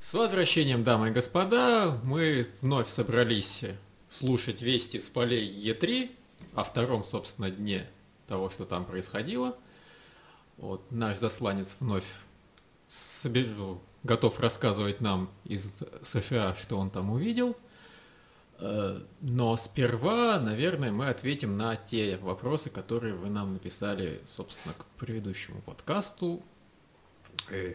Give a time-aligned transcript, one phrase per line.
[0.00, 3.64] С возвращением, дамы и господа, мы вновь собрались
[4.08, 6.14] слушать вести с полей Е3,
[6.54, 7.84] о втором, собственно, дне
[8.28, 9.58] того, что там происходило.
[10.56, 12.04] Вот, наш засланец вновь
[12.86, 13.48] собер...
[14.04, 17.56] готов рассказывать нам из США, что он там увидел.
[18.60, 24.84] Э, но сперва, наверное, мы ответим на те вопросы, которые вы нам написали, собственно, к
[24.96, 26.40] предыдущему подкасту.
[27.50, 27.74] Э,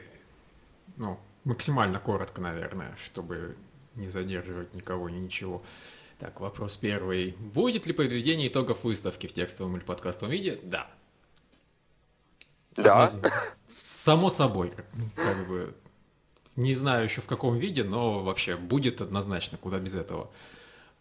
[0.96, 3.56] ну, максимально коротко, наверное, чтобы
[3.96, 5.64] не задерживать никого ни ничего.
[6.20, 7.32] Так, вопрос первый.
[7.40, 10.60] Будет ли подведение итогов выставки в текстовом или подкастовом виде?
[10.64, 10.88] Да.
[12.76, 13.12] Да.
[13.68, 14.72] Само собой,
[15.16, 15.76] как бы.
[16.56, 20.32] Не знаю еще в каком виде, но вообще будет однозначно, куда без этого.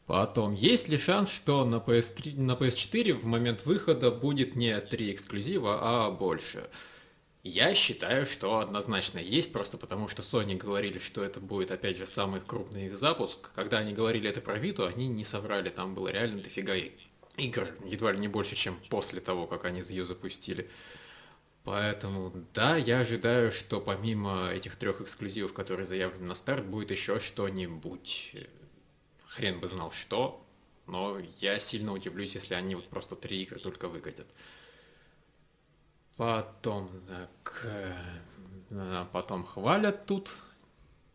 [0.07, 5.13] Потом, есть ли шанс, что на, PS3, на PS4 в момент выхода будет не три
[5.13, 6.69] эксклюзива, а больше?
[7.43, 12.07] Я считаю, что однозначно есть, просто потому что Sony говорили, что это будет, опять же,
[12.07, 13.51] самый крупный их запуск.
[13.53, 16.75] Когда они говорили это про Виту, они не соврали, там было реально дофига
[17.37, 20.71] игр, едва ли не больше, чем после того, как они ее запустили.
[21.65, 27.19] Поэтому, да, я ожидаю, что помимо этих трех эксклюзивов, которые заявлены на старт, будет еще
[27.19, 28.37] что-нибудь.
[29.27, 30.45] Хрен бы знал что,
[30.87, 34.29] но я сильно удивлюсь, если они вот просто три игры только выкатят.
[36.17, 37.67] Потом, так,
[38.71, 40.31] э, потом хвалят тут.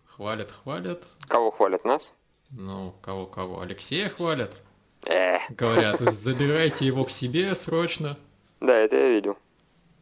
[0.06, 1.04] Хвалят, хвалят.
[1.28, 1.86] Кого хвалят?
[1.86, 2.16] Нас?
[2.50, 3.62] Ну, кого-кого?
[3.62, 4.58] Алексея хвалят.
[5.06, 5.42] Эх.
[5.52, 8.18] Говорят, забирайте его к себе срочно.
[8.60, 9.38] Да, это я видел.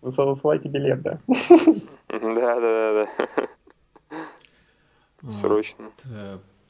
[0.01, 1.19] Засылайте билет, да.
[1.27, 3.07] Да, да, да,
[5.21, 5.29] да.
[5.29, 5.91] Срочно.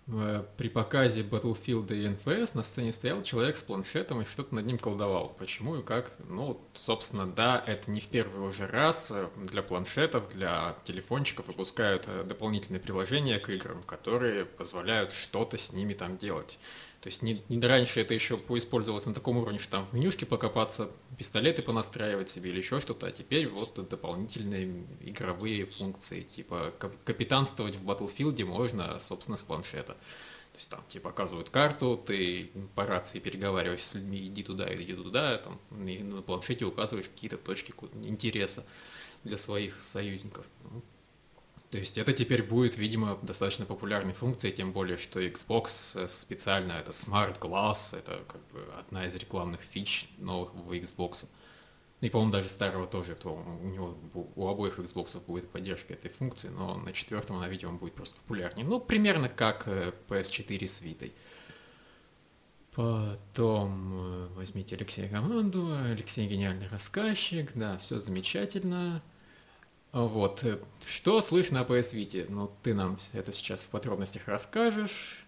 [0.08, 4.66] Э, при показе Battlefield и NFS на сцене стоял человек с планшетом и что-то над
[4.66, 5.36] ним колдовал.
[5.40, 6.12] Почему и как?
[6.28, 12.24] Ну, собственно, да, это не в первый уже раз для планшетов, для телефончиков выпускают э,
[12.24, 16.60] дополнительные приложения к играм, которые позволяют что-то с ними там делать.
[17.06, 20.26] То есть не, не раньше это еще использовалось на таком уровне, что там в менюшке
[20.26, 20.90] покопаться,
[21.20, 26.74] пистолеты понастраивать себе или еще что-то, а теперь вот дополнительные игровые функции, типа
[27.04, 29.94] капитанствовать в Battlefield можно, собственно, с планшета.
[29.94, 34.94] То есть там тебе показывают карту, ты по рации переговариваешься с людьми, иди туда, иди
[34.94, 38.66] туда, там, и на планшете указываешь какие-то точки интереса
[39.24, 40.48] для своих союзников.
[41.72, 46.74] То есть это теперь будет, видимо, достаточно популярной функцией, тем более, что Xbox э, специально,
[46.74, 51.28] это Smart Glass, это как бы одна из рекламных фич новых в Xbox.
[52.02, 53.98] И, по-моему, даже старого тоже, то у него
[54.36, 58.66] у обоих Xbox будет поддержка этой функции, но на четвертом она, видимо, будет просто популярнее.
[58.66, 61.12] Ну, примерно как PS4 э, с Vita.
[62.76, 69.02] Потом э, возьмите Алексея команду, Алексей гениальный рассказчик, да, все замечательно.
[69.96, 70.44] Вот.
[70.86, 72.26] Что слышно о PS Vita?
[72.28, 75.26] Ну, ты нам это сейчас в подробностях расскажешь.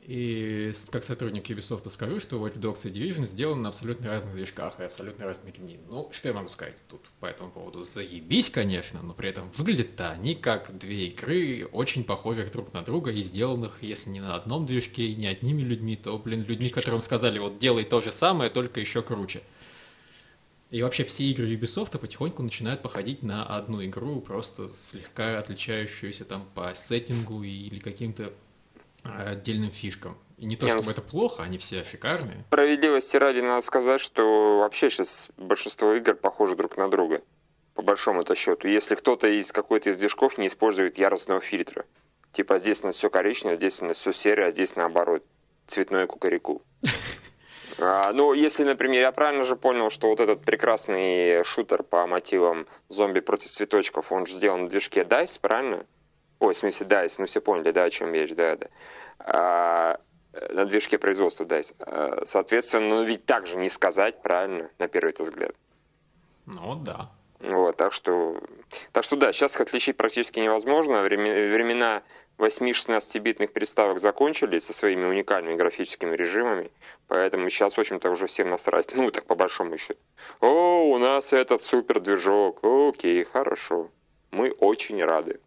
[0.00, 4.80] И как сотрудник Ubisoft скажу, что Watch Dogs и Division сделаны на абсолютно разных движках
[4.80, 5.78] и абсолютно разными людьми.
[5.90, 7.84] Ну, что я могу сказать тут по этому поводу?
[7.84, 13.10] Заебись, конечно, но при этом выглядят-то они как две игры, очень похожих друг на друга
[13.10, 17.38] и сделанных, если не на одном движке, не одними людьми, то, блин, людьми, которым сказали,
[17.38, 19.42] вот делай то же самое, только еще круче.
[20.70, 26.48] И вообще все игры Ubisoft потихоньку начинают походить на одну игру, просто слегка отличающуюся там
[26.54, 28.32] по сеттингу или каким-то
[29.02, 30.16] а, отдельным фишкам.
[30.38, 32.44] И не то, чтобы ну, это плохо, они все шикарные.
[32.46, 37.20] Справедливости ради надо сказать, что вообще сейчас большинство игр похожи друг на друга.
[37.74, 38.68] По большому-то счету.
[38.68, 41.84] Если кто-то из какой-то из движков не использует яростного фильтра.
[42.32, 45.24] Типа здесь у нас все коричневое, здесь у нас все серое, а здесь наоборот
[45.66, 46.62] цветное кукареку.
[47.80, 52.66] А, ну, если, например, я правильно же понял, что вот этот прекрасный шутер по мотивам
[52.88, 55.86] зомби против цветочков, он же сделан в движке DICE, правильно?
[56.38, 58.66] Ой, в смысле DICE, ну все поняли, да, о чем речь, да, да.
[59.18, 60.00] А,
[60.50, 61.74] на движке производства DICE.
[61.80, 65.52] А, соответственно, ну ведь так же не сказать, правильно, на первый взгляд.
[66.46, 67.10] Ну, да.
[67.40, 68.38] Вот, так что,
[68.92, 71.02] так что да, сейчас их отличить практически невозможно.
[71.02, 72.02] Времена
[72.40, 76.70] 8-16-битных приставок закончились со своими уникальными графическими режимами,
[77.06, 78.94] поэтому сейчас, в общем-то, уже всем насрать.
[78.94, 80.00] Ну, так по большому счету.
[80.40, 82.60] О, у нас этот супер движок.
[82.62, 83.90] Окей, хорошо.
[84.30, 85.40] Мы очень рады.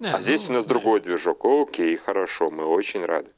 [0.00, 1.44] а здесь ну, у нас другой движок.
[1.44, 3.30] Окей, хорошо, мы очень рады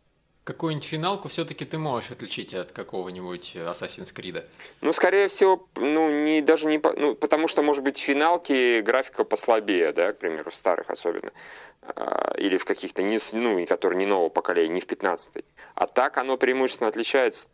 [0.44, 4.44] какую-нибудь финалку все-таки ты можешь отличить от какого-нибудь Assassin's Creed?
[4.82, 6.80] Ну, скорее всего, ну, не, даже не...
[6.96, 11.32] Ну, потому что, может быть, финалки графика послабее, да, к примеру, в старых особенно.
[11.82, 15.44] А, или в каких-то, не, ну, которые не нового поколения, не в 15-й.
[15.74, 17.48] А так оно преимущественно отличается,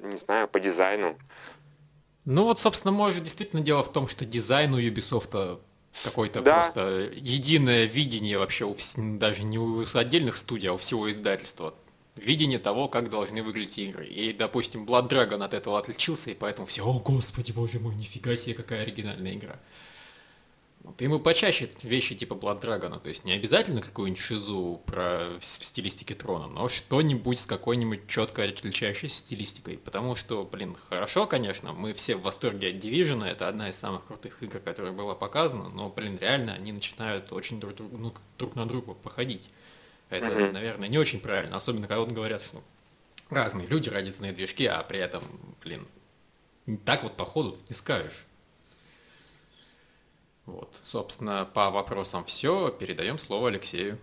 [0.00, 1.18] не знаю, по дизайну.
[2.24, 5.60] Ну вот, собственно, может, действительно дело в том, что дизайн у Ubisoft
[6.02, 6.62] Какое-то да.
[6.62, 11.74] просто единое видение вообще у, даже не у отдельных студий, а у всего издательства.
[12.16, 14.06] Видение того, как должны выглядеть игры.
[14.06, 18.36] И, допустим, Blood Dragon от этого отличился, и поэтому все, о господи, боже мой, нифига
[18.36, 19.58] себе, какая оригинальная игра.
[20.98, 25.44] И мы почаще вещи типа Blood Dragon, то есть не обязательно какую-нибудь шизу про в
[25.44, 29.78] стилистике трона, но что-нибудь с какой-нибудь четко отличающейся стилистикой.
[29.78, 34.06] Потому что, блин, хорошо, конечно, мы все в восторге от Division, это одна из самых
[34.06, 38.54] крутых игр, которая была показана, но, блин, реально они начинают очень друг, друг, ну, друг
[38.54, 39.48] на друга походить.
[40.10, 40.52] Это, mm-hmm.
[40.52, 42.62] наверное, не очень правильно, особенно когда вот говорят, что
[43.30, 45.24] разные люди, разные движки, а при этом,
[45.62, 45.86] блин,
[46.84, 48.26] так вот по ходу не скажешь.
[50.46, 52.68] Вот, собственно, по вопросам все.
[52.70, 53.98] Передаем слово Алексею.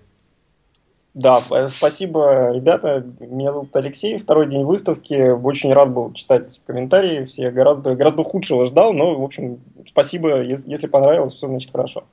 [1.14, 3.06] Да, спасибо, ребята.
[3.20, 4.18] Меня зовут Алексей.
[4.18, 5.30] Второй день выставки.
[5.30, 7.26] Очень рад был читать комментарии.
[7.26, 10.42] Все гораздо, гораздо худшего ждал, но, в общем, спасибо.
[10.42, 12.06] Если понравилось, все значит хорошо.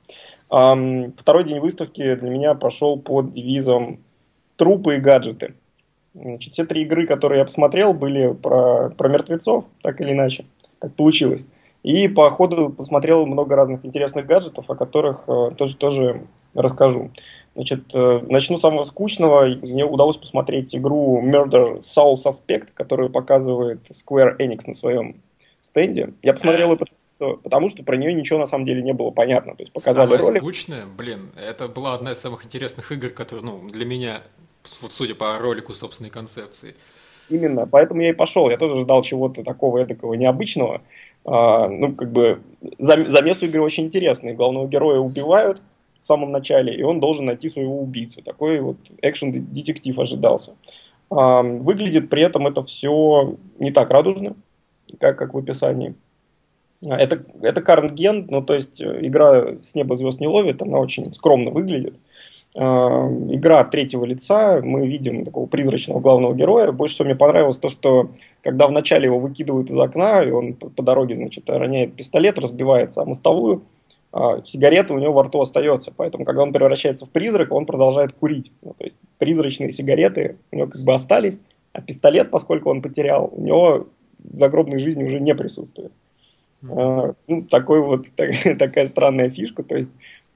[0.47, 3.99] Второй день выставки для меня прошел под девизом
[4.57, 5.53] «Трупы и гаджеты».
[6.13, 10.45] Значит, все три игры, которые я посмотрел, были про, про мертвецов, так или иначе.
[10.79, 11.41] Так получилось.
[11.83, 16.21] И по ходу посмотрел много разных интересных гаджетов, о которых э, тоже, тоже
[16.53, 17.11] расскажу.
[17.55, 19.45] Значит, э, начну с самого скучного.
[19.45, 25.21] Мне удалось посмотреть игру Murder Soul Suspect, которую показывает Square Enix на своем
[25.69, 26.13] стенде.
[26.21, 29.55] Я посмотрел ее потому, что про нее ничего на самом деле не было понятно.
[29.55, 30.41] То есть показали Самое ролик.
[30.43, 34.21] скучное, блин, это была одна из самых интересных игр, которая, ну, для меня,
[34.81, 36.75] вот судя по ролику собственной концепции.
[37.29, 38.49] Именно, поэтому я и пошел.
[38.49, 40.81] Я тоже ждал чего-то такого такого необычного.
[41.25, 42.41] А, ну, как бы,
[42.77, 44.33] замес игры очень интересный.
[44.33, 45.61] Главного героя убивают
[46.01, 48.21] в самом начале, и он должен найти своего убийцу.
[48.21, 50.53] Такой вот экшен-детектив ожидался.
[51.09, 54.35] А, выглядит при этом это все не так радужно,
[54.99, 55.95] как, как в описании.
[56.85, 60.79] А, это, это Карнген, ну, то есть э, игра с неба звезд не ловит, она
[60.79, 61.95] очень скромно выглядит.
[62.55, 66.71] Игра третьего лица, мы видим такого призрачного главного героя.
[66.71, 68.09] Больше всего мне понравилось то, что
[68.41, 73.05] когда вначале его выкидывают из окна, и он по, дороге, значит, роняет пистолет, разбивается о
[73.05, 73.63] мостовую,
[74.11, 75.93] а сигарета у него во рту остается.
[75.95, 78.51] Поэтому, когда он превращается в призрак, он продолжает курить.
[78.63, 81.37] Ну, то есть призрачные сигареты у него как бы остались,
[81.73, 83.87] а пистолет, поскольку он потерял, у него
[84.17, 85.91] в загробной жизни уже не присутствует.
[86.61, 87.15] Mm-hmm.
[87.27, 89.63] ну, такой вот так, такая странная фишка.
[89.63, 89.91] То есть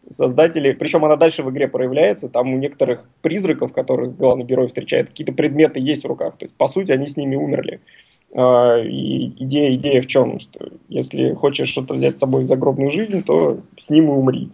[0.09, 5.09] создатели, причем она дальше в игре проявляется, там у некоторых призраков, которых главный герой встречает,
[5.09, 7.79] какие-то предметы есть в руках, то есть по сути они с ними умерли.
[8.35, 12.91] А, и идея, идея в чем, что если хочешь что-то взять с собой в загробную
[12.91, 14.49] жизнь, то с ним и умри.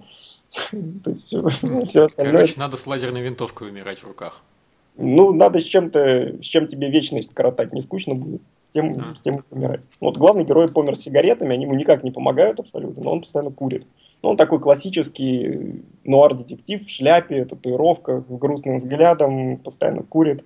[1.04, 1.48] То есть все,
[1.88, 2.36] все остальное...
[2.36, 4.42] Короче, надо с лазерной винтовкой умирать в руках.
[4.98, 9.16] Ну, надо с чем-то, с чем тебе вечность коротать, не скучно будет, с тем, а.
[9.16, 9.80] с тем умирать.
[10.02, 13.52] Вот главный герой помер с сигаретами, они ему никак не помогают абсолютно, но он постоянно
[13.52, 13.88] курит.
[14.22, 20.44] Ну, он такой классический нуар-детектив в шляпе, татуировках, с грустным взглядом, постоянно курит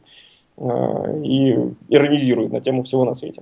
[0.58, 1.58] э, и
[1.90, 3.42] иронизирует на тему всего на свете.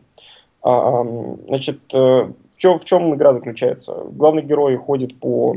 [0.64, 1.04] А,
[1.48, 3.94] значит, э, в чем, в чем игра заключается?
[4.12, 5.56] Главный герой ходит по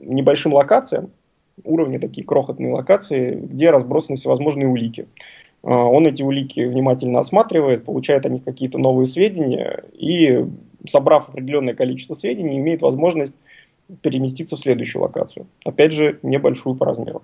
[0.00, 1.10] небольшим локациям,
[1.64, 5.06] уровни такие крохотные локации, где разбросаны всевозможные улики.
[5.62, 10.46] Э, он эти улики внимательно осматривает, получает о них какие-то новые сведения и,
[10.88, 13.34] собрав определенное количество сведений, имеет возможность
[14.02, 15.46] переместиться в следующую локацию.
[15.64, 17.22] Опять же, небольшую по размеру.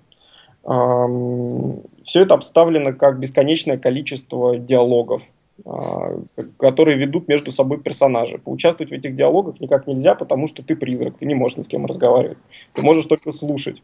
[0.63, 5.21] Все это обставлено как бесконечное количество диалогов,
[5.63, 6.19] а,
[6.57, 8.39] которые ведут между собой персонажи.
[8.39, 11.67] Поучаствовать в этих диалогах никак нельзя, потому что ты призрак, ты не можешь ни с
[11.67, 12.39] кем разговаривать.
[12.73, 13.81] Ты можешь только слушать.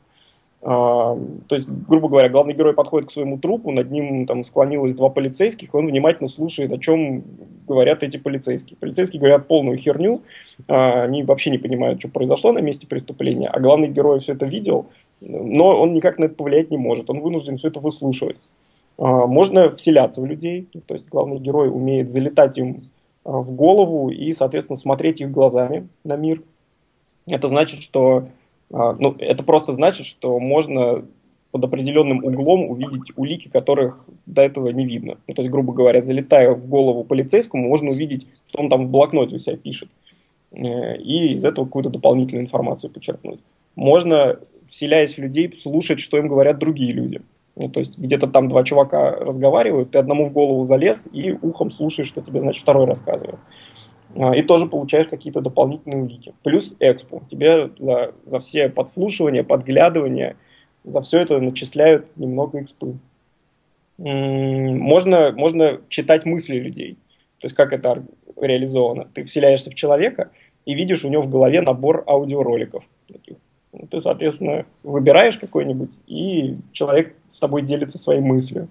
[0.63, 4.94] А, то есть, грубо говоря, главный герой подходит к своему трупу, над ним там склонилось
[4.94, 7.24] два полицейских, он внимательно слушает, о чем
[7.68, 8.77] говорят эти полицейские.
[8.77, 10.22] Полицейские говорят полную херню,
[10.68, 14.46] а, они вообще не понимают, что произошло на месте преступления, а главный герой все это
[14.46, 14.88] видел,
[15.20, 18.38] но он никак на это повлиять не может, он вынужден все это выслушивать.
[19.00, 22.89] А, можно вселяться в людей, то есть главный герой умеет залетать им
[23.24, 26.41] в голову и, соответственно, смотреть их глазами на мир.
[27.27, 28.25] Это значит, что
[28.72, 31.04] ну, это просто значит, что можно
[31.51, 35.18] под определенным углом увидеть улики, которых до этого не видно.
[35.28, 38.90] Ну, то есть, грубо говоря, залетая в голову полицейскому, можно увидеть, что он там в
[38.90, 39.90] блокноте у себя пишет.
[40.51, 43.40] Э, и из этого какую-то дополнительную информацию подчеркнуть.
[43.75, 47.22] Можно, вселяясь в людей, слушать, что им говорят другие люди.
[47.58, 51.72] Ну, то есть где-то там два чувака разговаривают, ты одному в голову залез и ухом
[51.72, 53.40] слушаешь, что тебе, значит, второй рассказывает.
[54.15, 56.34] А, и тоже получаешь какие-то дополнительные улики.
[56.44, 57.22] Плюс экспо.
[57.30, 60.36] Тебе за, за все подслушивания, подглядывания,
[60.84, 62.98] за все это начисляют немного экспы.
[63.98, 66.98] Можно, можно читать мысли людей.
[67.39, 68.03] То есть как это
[68.39, 69.08] реализовано?
[69.13, 70.32] Ты вселяешься в человека
[70.65, 72.84] и видишь у него в голове набор аудиороликов.
[73.08, 73.38] Таких.
[73.89, 78.68] Ты, соответственно, выбираешь какой-нибудь, и человек с тобой делится своей мыслью.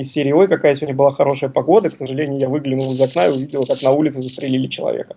[0.00, 3.32] Из серии «Ой, какая сегодня была хорошая погода», к сожалению, я выглянул из окна и
[3.32, 5.16] увидел, как на улице застрелили человека.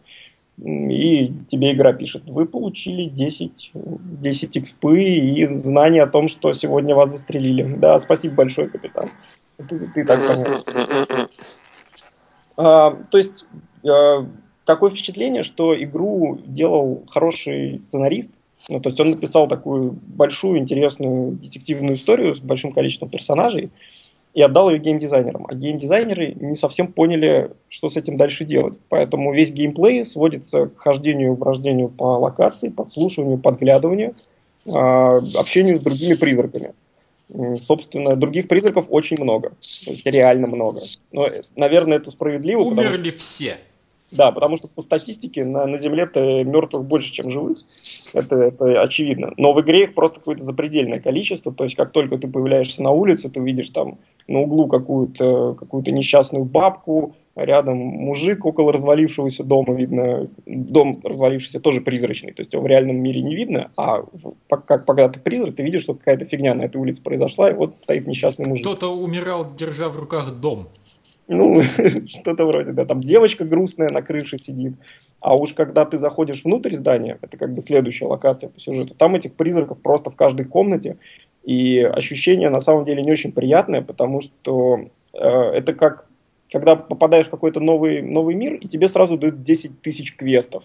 [0.61, 6.95] И тебе игра пишет, вы получили 10, 10 экспы и знания о том, что сегодня
[6.95, 7.63] вас застрелили.
[7.77, 9.07] Да, спасибо большое, капитан.
[9.69, 11.29] Ты, ты так понял.
[12.57, 13.45] А, то есть,
[13.89, 14.27] а,
[14.65, 18.31] такое впечатление, что игру делал хороший сценарист,
[18.67, 23.71] ну, то есть он написал такую большую, интересную детективную историю с большим количеством персонажей
[24.33, 25.45] и отдал ее геймдизайнерам.
[25.47, 28.73] А геймдизайнеры не совсем поняли, что с этим дальше делать.
[28.89, 34.15] Поэтому весь геймплей сводится к хождению, брождению по локации, подслушиванию, подглядыванию,
[34.65, 36.73] а, общению с другими призраками.
[37.57, 39.49] Собственно, других призраков очень много.
[39.85, 40.81] То есть реально много.
[41.11, 42.61] Но, наверное, это справедливо.
[42.61, 43.17] Умерли потому...
[43.17, 43.57] все.
[44.15, 47.57] Да, потому что по статистике на, на Земле-то мертвых больше, чем живых.
[48.13, 49.33] Это, это очевидно.
[49.37, 51.51] Но в игре их просто какое-то запредельное количество.
[51.51, 55.83] То есть, как только ты появляешься на улице, ты видишь там на углу какую-то какую
[55.93, 62.63] несчастную бабку, рядом мужик около развалившегося дома, видно, дом развалившийся тоже призрачный, то есть его
[62.63, 64.03] в реальном мире не видно, а
[64.49, 67.75] как когда ты призрак, ты видишь, что какая-то фигня на этой улице произошла, и вот
[67.83, 68.65] стоит несчастный мужик.
[68.65, 70.67] Кто-то умирал, держа в руках дом.
[71.27, 71.61] Ну,
[72.07, 72.85] что-то вроде, да.
[72.85, 74.73] Там девочка грустная на крыше сидит.
[75.19, 79.15] А уж когда ты заходишь внутрь здания, это как бы следующая локация по сюжету, там
[79.15, 80.97] этих призраков просто в каждой комнате.
[81.43, 86.07] И ощущение на самом деле не очень приятное, потому что э, это как
[86.51, 90.63] когда попадаешь в какой-то новый, новый мир, и тебе сразу дают 10 тысяч квестов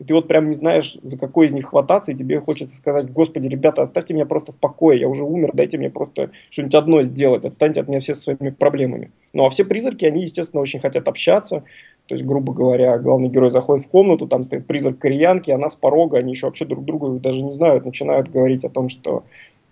[0.00, 3.12] и ты вот прям не знаешь, за какой из них хвататься, и тебе хочется сказать,
[3.12, 7.02] господи, ребята, оставьте меня просто в покое, я уже умер, дайте мне просто что-нибудь одно
[7.02, 9.10] сделать, отстаньте от меня все своими проблемами.
[9.34, 11.64] Ну а все призраки, они, естественно, очень хотят общаться,
[12.06, 15.74] то есть, грубо говоря, главный герой заходит в комнату, там стоит призрак кореянки, она с
[15.74, 19.24] порога, они еще вообще друг друга даже не знают, начинают говорить о том, что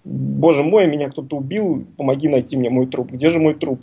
[0.04, 3.82] боже мой, меня кто-то убил, помоги найти мне мой труп, где же мой труп?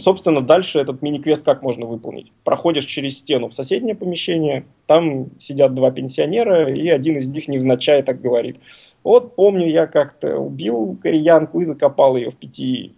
[0.00, 2.30] Собственно, дальше этот мини-квест как можно выполнить?
[2.44, 8.02] Проходишь через стену в соседнее помещение, там сидят два пенсионера, и один из них невзначай
[8.02, 8.58] так говорит.
[9.02, 12.94] Вот помню, я как-то убил кореянку и закопал ее в пяти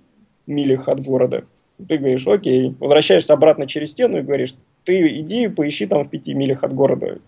[0.46, 1.44] милях от города.
[1.88, 4.54] Ты говоришь, окей, возвращаешься обратно через стену и говоришь,
[4.84, 7.18] ты иди поищи там в пяти милях от города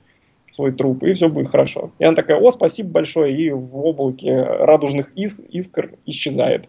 [0.51, 1.91] свой труп, и все будет хорошо.
[1.99, 6.69] И она такая, о, спасибо большое, и в облаке радужных иск, искр исчезает.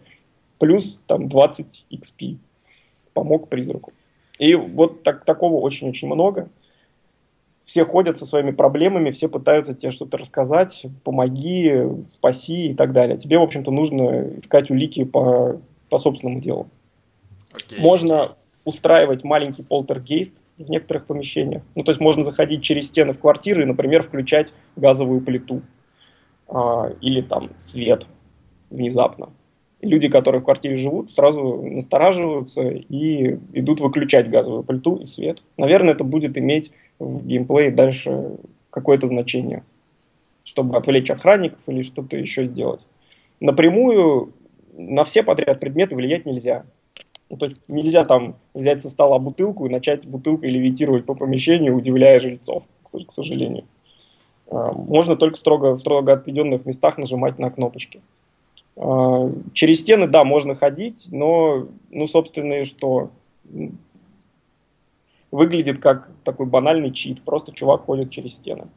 [0.58, 2.36] Плюс там 20 XP
[3.20, 3.92] помог призраку.
[4.38, 6.48] И вот так, такого очень-очень много.
[7.66, 11.70] Все ходят со своими проблемами, все пытаются тебе что-то рассказать, помоги,
[12.08, 13.18] спаси и так далее.
[13.18, 15.60] Тебе, в общем-то, нужно искать улики по,
[15.90, 16.68] по собственному делу.
[17.52, 17.78] Okay.
[17.78, 21.62] Можно устраивать маленький полтергейст в некоторых помещениях.
[21.74, 25.60] Ну, то есть можно заходить через стены в квартиры и, например, включать газовую плиту
[26.48, 28.06] а, или там свет
[28.70, 29.28] внезапно
[29.82, 35.42] люди, которые в квартире живут, сразу настораживаются и идут выключать газовую плиту и свет.
[35.56, 38.36] Наверное, это будет иметь в геймплее дальше
[38.70, 39.62] какое-то значение,
[40.44, 42.80] чтобы отвлечь охранников или что-то еще сделать.
[43.40, 44.32] Напрямую
[44.76, 46.64] на все подряд предметы влиять нельзя.
[47.28, 51.76] Ну, то есть нельзя там взять со стола бутылку и начать бутылкой левитировать по помещению,
[51.76, 53.64] удивляя жильцов, к сожалению.
[54.50, 58.00] А, можно только строго, в строго отведенных местах нажимать на кнопочки.
[58.76, 63.10] А, через стены, да, можно ходить, но, ну, собственно, и что?
[65.30, 68.68] Выглядит как такой банальный чит, просто чувак ходит через стены.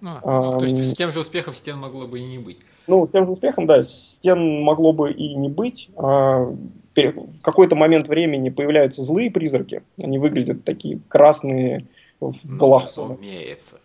[0.00, 2.58] А, а, то есть с тем же успехом стен могло бы и не быть.
[2.86, 5.90] Ну, с тем же успехом, да, стен могло бы и не быть.
[5.96, 6.54] А,
[6.94, 9.82] в какой-то момент времени появляются злые призраки.
[10.02, 11.86] Они выглядят такие красные
[12.20, 13.78] в ну, разумеется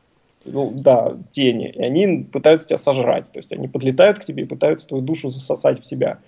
[0.45, 4.47] ну, да, тени, и они пытаются тебя сожрать, то есть они подлетают к тебе и
[4.47, 6.19] пытаются твою душу засосать в себя.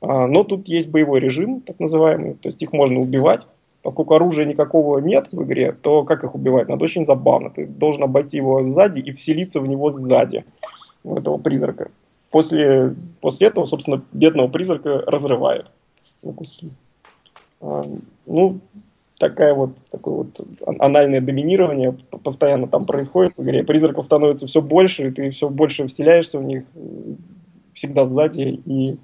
[0.00, 3.42] А, но тут есть боевой режим, так называемый, то есть их можно убивать,
[3.82, 6.68] поскольку оружия никакого нет в игре, то как их убивать?
[6.68, 7.50] Надо очень забавно.
[7.50, 10.44] Ты должен обойти его сзади и вселиться в него сзади,
[11.04, 11.90] в этого призрака.
[12.30, 15.66] После, после этого, собственно, бедного призрака разрывает
[16.22, 16.70] на куски.
[17.60, 17.86] А,
[18.26, 18.60] ну,
[19.18, 20.40] такая вот, такое вот
[20.78, 23.64] анальное доминирование постоянно там происходит в игре.
[23.64, 26.64] Призраков становится все больше, и ты все больше вселяешься в них
[27.74, 28.96] всегда сзади, и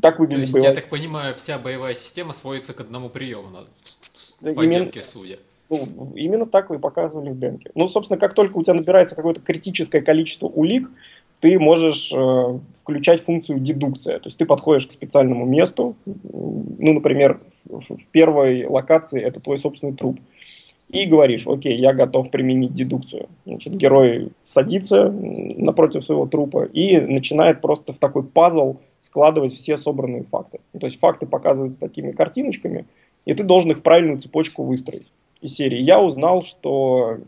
[0.00, 0.70] так выглядит То есть, боевая...
[0.70, 3.48] я так понимаю, вся боевая система сводится к одному приему,
[4.40, 5.38] по именно, демке судя.
[5.68, 7.70] Ну, именно так вы показывали в демке.
[7.74, 10.88] Ну, собственно, как только у тебя набирается какое-то критическое количество улик,
[11.40, 14.18] ты можешь э, включать функцию дедукция.
[14.18, 19.94] То есть ты подходишь к специальному месту, ну, например, в первой локации это твой собственный
[19.94, 20.20] труп.
[20.88, 23.28] и говоришь, окей, я готов применить дедукцию.
[23.44, 30.22] Значит, герой садится напротив своего трупа и начинает просто в такой пазл складывать все собранные
[30.22, 30.60] факты.
[30.72, 32.86] Ну, то есть факты показываются такими картиночками,
[33.24, 35.06] и ты должен их правильную цепочку выстроить.
[35.40, 37.18] Из серии «Я узнал, что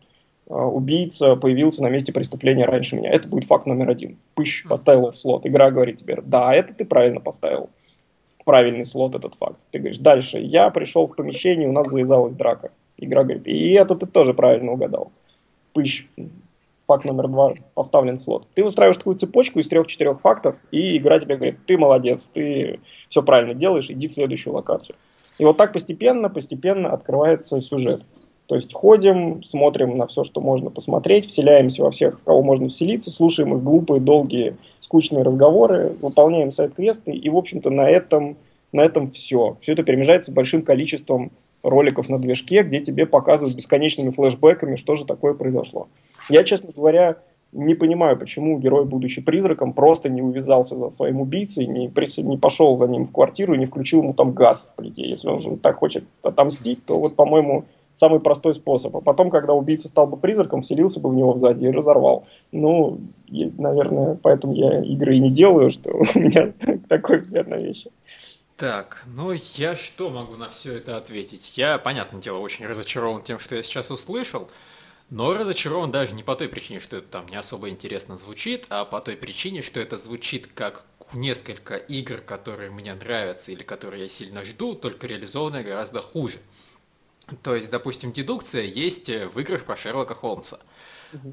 [0.48, 3.10] убийца появился на месте преступления раньше меня».
[3.10, 4.18] Это будет факт номер один.
[4.34, 5.46] Пыщ, поставил в слот.
[5.46, 7.70] Игра говорит тебе, да, это ты правильно поставил.
[8.44, 9.58] Правильный слот этот факт.
[9.70, 12.70] Ты говоришь, дальше, я пришел в помещение, у нас завязалась драка.
[12.96, 15.12] Игра говорит, и это ты тоже правильно угадал.
[15.72, 16.06] Пыщ,
[16.86, 18.46] факт номер два поставлен слот.
[18.54, 23.22] Ты устраиваешь такую цепочку из трех-четырех фактов, и игра тебе говорит, ты молодец, ты все
[23.22, 24.96] правильно делаешь, иди в следующую локацию.
[25.36, 28.02] И вот так постепенно, постепенно открывается сюжет.
[28.48, 33.10] То есть ходим, смотрим на все, что можно посмотреть, вселяемся во всех, кого можно вселиться,
[33.10, 38.38] слушаем их глупые, долгие, скучные разговоры, выполняем сайт-квесты, и, в общем-то, на этом,
[38.72, 39.58] на этом все.
[39.60, 41.30] Все это перемежается большим количеством
[41.62, 45.88] роликов на движке, где тебе показывают бесконечными флешбеками, что же такое произошло.
[46.30, 47.18] Я, честно говоря,
[47.52, 52.16] не понимаю, почему герой, будучи призраком, просто не увязался за своим убийцей, не, прис...
[52.16, 55.06] не пошел за ним в квартиру и не включил ему там газ в плите.
[55.06, 57.64] Если он же так хочет отомстить, то вот, по-моему,
[57.98, 58.96] самый простой способ.
[58.96, 62.26] А потом, когда убийца стал бы призраком, вселился бы в него сзади и разорвал.
[62.52, 66.52] Ну, и, наверное, поэтому я игры и не делаю, что у меня
[66.88, 67.90] такой взгляд на вещи.
[68.56, 71.56] Так, ну я что могу на все это ответить?
[71.56, 74.48] Я, понятное дело, очень разочарован тем, что я сейчас услышал,
[75.10, 78.84] но разочарован даже не по той причине, что это там не особо интересно звучит, а
[78.84, 84.08] по той причине, что это звучит как несколько игр, которые мне нравятся или которые я
[84.08, 86.38] сильно жду, только реализованные гораздо хуже.
[87.42, 90.58] То есть, допустим, дедукция есть в играх про Шерлока Холмса.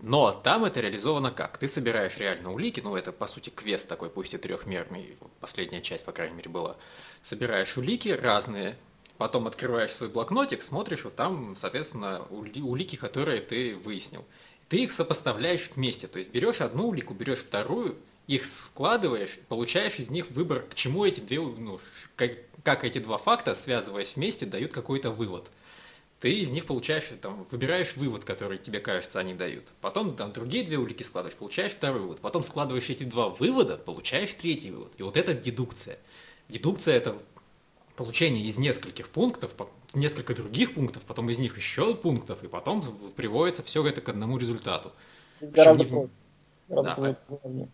[0.02, 1.58] Но там это реализовано как?
[1.58, 6.06] Ты собираешь реально улики, ну это по сути квест такой, пусть и трехмерный, последняя часть,
[6.06, 6.78] по крайней мере, была.
[7.22, 8.78] Собираешь улики разные,
[9.18, 14.26] потом открываешь свой блокнотик, смотришь, вот там, соответственно, улики, которые ты выяснил.
[14.70, 17.98] Ты их сопоставляешь вместе, то есть берешь одну улику, берешь вторую,
[18.28, 21.80] их складываешь, получаешь из них выбор, к чему эти две, ну,
[22.16, 22.32] как,
[22.64, 25.50] как эти два факта, связываясь вместе, дают какой-то вывод
[26.26, 29.66] ты из них получаешь, там, выбираешь вывод, который тебе кажется они дают.
[29.80, 32.20] Потом там другие две улики складываешь, получаешь второй вывод.
[32.20, 34.92] Потом складываешь эти два вывода, получаешь третий вывод.
[34.98, 36.00] И вот это дедукция.
[36.50, 37.16] Дедукция это
[37.96, 39.52] получение из нескольких пунктов,
[39.94, 42.82] несколько других пунктов, потом из них еще пунктов, и потом
[43.16, 44.94] приводится все это к одному результату.
[45.42, 46.10] Гораздо не...
[46.70, 47.68] Гораздо да.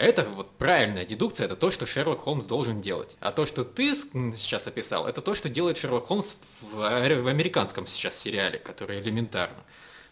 [0.00, 3.18] Это вот правильная дедукция, это то, что Шерлок Холмс должен делать.
[3.20, 7.86] А то, что ты сейчас описал, это то, что делает Шерлок Холмс в, в американском
[7.86, 9.62] сейчас сериале, который элементарно.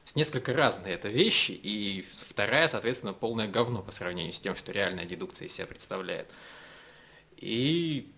[0.04, 4.72] С несколько разные это вещи, и вторая, соответственно, полное говно по сравнению с тем, что
[4.72, 6.28] реальная дедукция из себя представляет.
[7.38, 8.12] И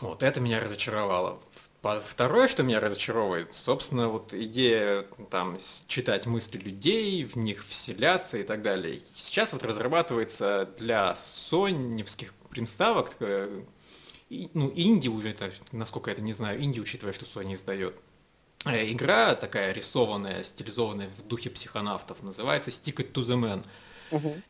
[0.00, 1.42] вот это меня разочаровало.
[1.82, 8.44] Второе, что меня разочаровывает, собственно, вот идея там читать мысли людей, в них вселяться и
[8.44, 9.00] так далее.
[9.12, 13.64] Сейчас вот разрабатывается для соневских приставок, э,
[14.54, 17.96] ну, инди уже, это, насколько я это не знаю, инди, учитывая, что Sony издает.
[18.64, 23.64] Э, игра такая рисованная, стилизованная в духе психонавтов, называется Stick It to the Man.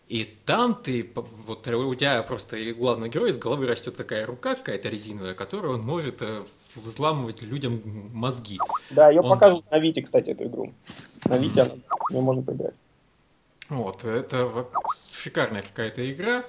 [0.08, 4.56] И там ты, вот у тебя просто и главный герой из головы растет такая рука
[4.56, 7.82] какая-то резиновая, которую он может э, взламывать людям
[8.12, 8.58] мозги.
[8.90, 9.30] Да, ее он...
[9.30, 10.72] показывают на Вите, кстати, эту игру.
[11.24, 11.72] На Вите она,
[12.10, 12.74] ее можно поиграть.
[13.68, 14.68] Вот, это
[15.12, 16.44] шикарная какая-то игра.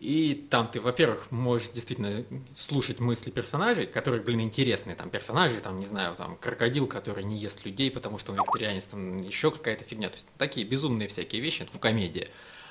[0.00, 2.24] И там ты, во-первых, можешь действительно
[2.56, 4.96] слушать мысли персонажей, которые, блин, интересные.
[4.96, 8.86] Там персонажи, там, не знаю, там, крокодил, который не ест людей, потому что он вегетарианец,
[8.86, 10.08] там, еще какая-то фигня.
[10.08, 12.26] То есть такие безумные всякие вещи, ну, комедия.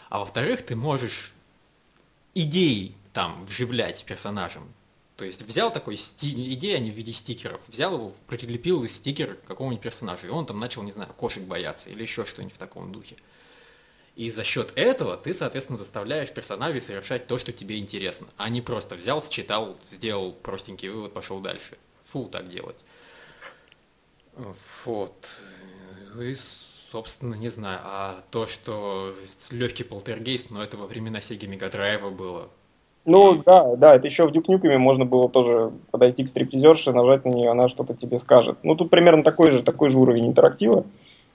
[0.09, 1.31] А во-вторых, ты можешь
[2.35, 4.63] идеи там вживлять персонажам.
[5.21, 6.31] То есть взял такой сти...
[6.55, 10.59] идея не в виде стикеров, взял его, прилепил стикер к какому-нибудь персонажу, и он там
[10.59, 13.17] начал, не знаю, кошек бояться или еще что-нибудь в таком духе.
[14.15, 18.63] И за счет этого ты, соответственно, заставляешь персонажей совершать то, что тебе интересно, а не
[18.63, 21.77] просто взял, считал, сделал простенький вывод, пошел дальше.
[22.05, 22.79] Фу, так делать.
[24.33, 25.39] Вот.
[26.19, 29.15] И, собственно, не знаю, а то, что
[29.51, 32.49] легкий полтергейст, но это во времена Mega Drive было.
[33.05, 37.29] Ну, да, да, это еще в Дюкнюками можно было тоже подойти к стриптизерше, нажать на
[37.29, 38.57] нее, она что-то тебе скажет.
[38.63, 40.85] Ну, тут примерно такой же, такой же уровень интерактива.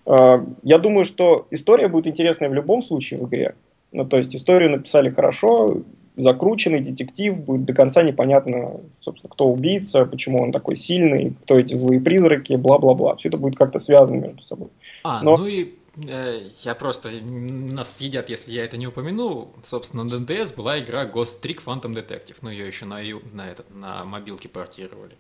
[0.07, 3.57] А, я думаю, что история будет интересная в любом случае в игре.
[3.92, 5.79] Ну, то есть историю написали хорошо,
[6.16, 11.74] закрученный детектив, будет до конца непонятно, собственно, кто убийца, почему он такой сильный, кто эти
[11.74, 13.16] злые призраки, бла-бла-бла.
[13.16, 14.68] Все это будет как-то связано между собой.
[15.02, 15.37] А, Но...
[15.37, 19.54] ну и я просто, нас съедят, если я это не упомяну.
[19.64, 22.96] Собственно, на ДНДС была игра Ghost Trick Phantom Detective, но ее еще на,
[23.32, 25.16] на, этот, на мобилке портировали.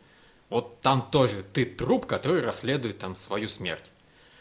[0.50, 3.90] Вот там тоже ты труп, который расследует там свою смерть.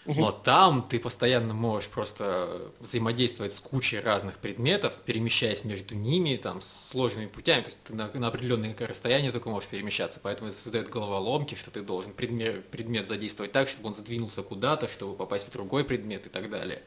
[0.05, 6.61] Но там ты постоянно можешь просто взаимодействовать с кучей разных предметов, перемещаясь между ними там
[6.61, 7.61] сложными путями.
[7.61, 10.19] То есть ты на, на определенное расстояние только можешь перемещаться.
[10.21, 14.87] Поэтому это создает головоломки, что ты должен предмет, предмет задействовать так, чтобы он задвинулся куда-то,
[14.87, 16.83] чтобы попасть в другой предмет и так далее.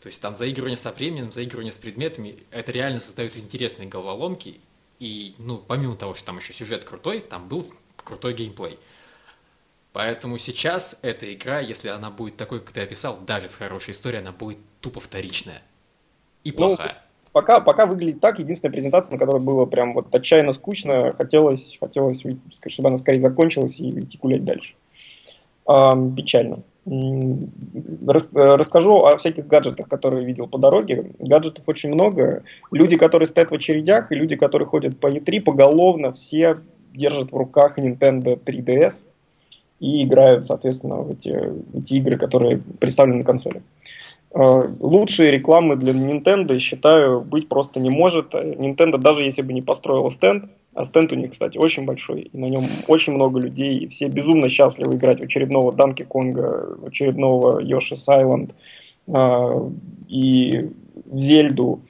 [0.00, 4.60] То есть там заигрывание со временем, заигрывание с предметами, это реально создает интересные головоломки.
[5.00, 8.78] И, ну, помимо того, что там еще сюжет крутой, там был крутой геймплей.
[9.98, 14.20] Поэтому сейчас эта игра, если она будет такой, как ты описал, даже с хорошей историей,
[14.20, 15.60] она будет тупо вторичная.
[16.44, 16.90] И ну, плохая.
[16.90, 18.38] Ну, пока, пока выглядит так.
[18.38, 22.22] Единственная презентация, на которой было прям вот отчаянно скучно, хотелось, хотелось
[22.68, 24.74] чтобы она скорее закончилась и идти гулять дальше.
[25.66, 26.62] Эм, печально.
[26.86, 31.10] Расскажу о всяких гаджетах, которые видел по дороге.
[31.18, 32.44] Гаджетов очень много.
[32.70, 36.60] Люди, которые стоят в очередях, и люди, которые ходят по E3, поголовно все
[36.94, 38.94] держат в руках Nintendo 3DS
[39.80, 43.62] и играют, соответственно, в эти, в эти игры, которые представлены на консоли.
[44.30, 48.34] А, лучшие рекламы для Nintendo, считаю, быть просто не может.
[48.34, 52.38] Nintendo, даже если бы не построила стенд, а стенд у них, кстати, очень большой, и
[52.38, 56.86] на нем очень много людей, и все безумно счастливы играть в очередного Данки Конга, в
[56.86, 58.50] очередного Island
[59.08, 59.70] а,
[60.08, 60.70] и
[61.04, 61.80] в Зельду.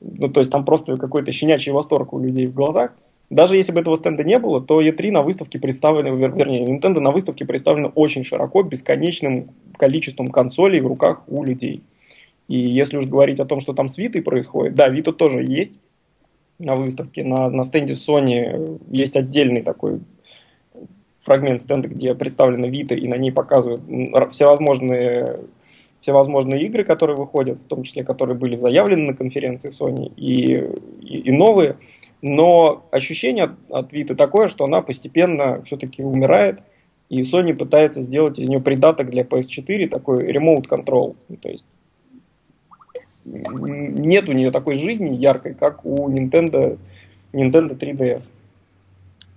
[0.00, 2.92] Ну, то есть там просто какой-то щенячий восторг у людей в глазах.
[3.32, 7.12] Даже если бы этого стенда не было, то E3 на выставке представлено, вернее, Nintendo на
[7.12, 11.82] выставке представлено очень широко, бесконечным количеством консолей в руках у людей.
[12.48, 15.72] И если уж говорить о том, что там с Vita происходит, да, Vita тоже есть
[16.58, 17.24] на выставке.
[17.24, 20.00] На, на стенде Sony есть отдельный такой
[21.20, 23.80] фрагмент стенда, где представлена Vita, и на ней показывают
[24.32, 25.40] всевозможные
[26.02, 30.68] всевозможные игры, которые выходят, в том числе, которые были заявлены на конференции Sony, и,
[31.00, 31.76] и, и новые–
[32.22, 36.60] но ощущение от, Vita такое, что она постепенно все-таки умирает,
[37.08, 41.16] и Sony пытается сделать из нее придаток для PS4, такой remote control.
[41.42, 41.64] То есть
[43.24, 46.78] нет у нее такой жизни яркой, как у Nintendo,
[47.32, 48.22] Nintendo 3DS.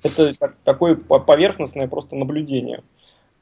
[0.04, 2.84] Это такое поверхностное просто наблюдение.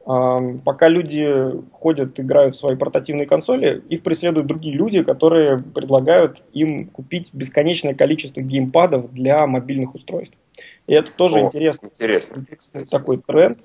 [0.06, 1.30] Пока люди
[1.72, 7.94] ходят, играют в свои портативные консоли, их преследуют другие люди, которые предлагают им купить бесконечное
[7.94, 10.36] количество геймпадов для мобильных устройств.
[10.88, 11.88] И это тоже О, интересно.
[11.88, 12.40] Интересно.
[12.40, 13.60] интересный такой тренд.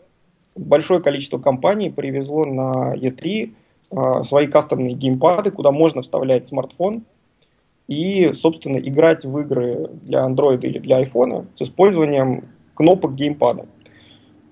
[0.54, 3.52] Большое количество компаний привезло на E3
[3.90, 7.02] а, свои кастомные геймпады, куда можно вставлять смартфон
[7.88, 13.66] и, собственно, играть в игры для Android или для iPhone с использованием кнопок геймпада.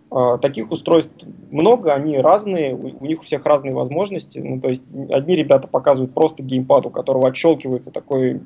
[0.09, 1.11] А, таких устройств
[1.51, 4.39] много, они разные, у них у всех разные возможности.
[4.39, 8.41] Ну, то есть одни ребята показывают просто геймпад, у которого отщелкивается такой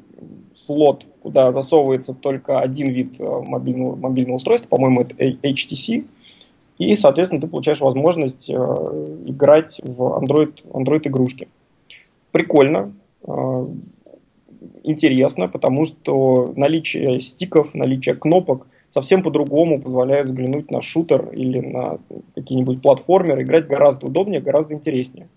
[0.55, 6.07] слот, куда засовывается только один вид а, мобильного, мобильного устройства, по-моему, это HTC.
[6.79, 8.55] И, соответственно, ты получаешь возможность э,
[9.27, 11.49] играть в Android, Android игрушки.
[12.31, 12.95] Прикольно,
[14.83, 21.99] интересно, потому что наличие стиков, наличие кнопок– совсем по-другому позволяет взглянуть на шутер или на
[22.35, 25.29] какие-нибудь платформеры, играть гораздо удобнее, гораздо интереснее.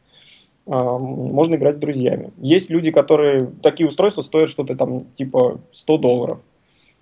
[0.65, 2.31] А, можно играть с друзьями.
[2.37, 3.51] Есть люди, которые...
[3.61, 6.39] Такие устройства стоят что-то там типа 100 долларов.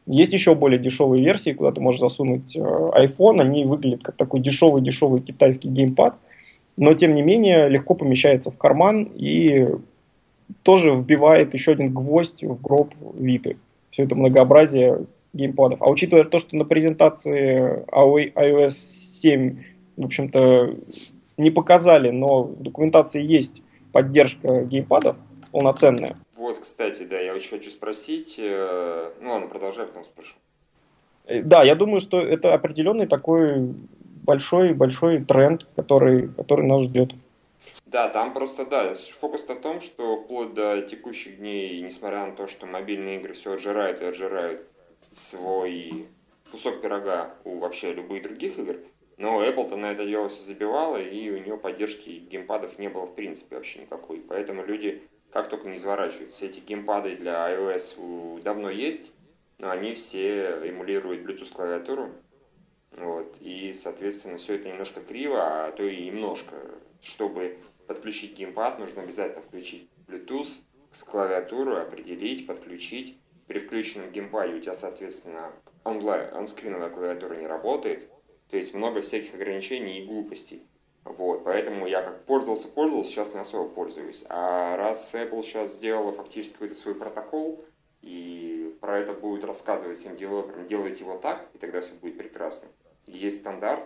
[0.07, 3.39] Есть еще более дешевые версии, куда ты можешь засунуть э, iPhone.
[3.39, 6.15] Они выглядят как такой дешевый-дешевый китайский геймпад,
[6.75, 9.67] но тем не менее легко помещается в карман и
[10.63, 13.57] тоже вбивает еще один гвоздь в гроб Виты.
[13.91, 15.81] Все это многообразие геймпадов.
[15.81, 19.63] А учитывая то, что на презентации iOS 7,
[19.97, 20.75] в общем-то,
[21.37, 25.15] не показали, но в документации есть поддержка геймпадов
[25.51, 26.15] полноценная.
[26.35, 28.35] Вот, кстати, да, я очень хочу спросить.
[28.39, 30.35] Э, ну ладно, продолжай, потом спрошу.
[31.25, 33.73] Э, да, я думаю, что это определенный такой
[34.23, 37.13] большой-большой тренд, который, который нас ждет.
[37.85, 42.47] Да, там просто, да, фокус в том, что вплоть до текущих дней, несмотря на то,
[42.47, 44.61] что мобильные игры все отжирают и отжирают
[45.11, 46.07] свой
[46.51, 48.77] кусок пирога у вообще любых других игр,
[49.17, 53.13] но Apple-то на это дело все забивала, и у нее поддержки геймпадов не было в
[53.13, 54.19] принципе вообще никакой.
[54.19, 56.45] Поэтому люди как только не изворачиваются.
[56.45, 59.11] Эти геймпады для iOS давно есть,
[59.59, 62.11] но они все эмулируют Bluetooth клавиатуру.
[62.91, 66.55] Вот, и, соответственно, все это немножко криво, а то и немножко.
[67.01, 73.20] Чтобы подключить геймпад, нужно обязательно включить Bluetooth с клавиатуры, определить, подключить
[73.51, 75.51] при включенном геймпаде у тебя, соответственно,
[75.83, 78.09] онлайн, онскриновая клавиатура не работает,
[78.49, 80.65] то есть много всяких ограничений и глупостей.
[81.03, 84.23] Вот, поэтому я как пользовался, пользовался, сейчас не особо пользуюсь.
[84.29, 87.65] А раз Apple сейчас сделала фактически какой-то свой протокол,
[88.01, 92.69] и про это будет рассказывать всем девелоперам, делайте его так, и тогда все будет прекрасно.
[93.05, 93.83] Есть стандарт,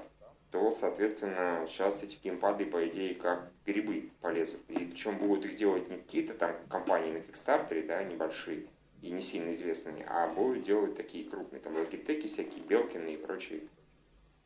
[0.51, 4.61] то, соответственно, сейчас эти геймпады, по идее, как грибы полезут.
[4.69, 8.67] И причем будут их делать не какие-то там компании на Kickstarter, да, небольшие
[9.01, 13.61] и не сильно известные, а будут делать такие крупные, там, Logitech всякие, Белкины и прочие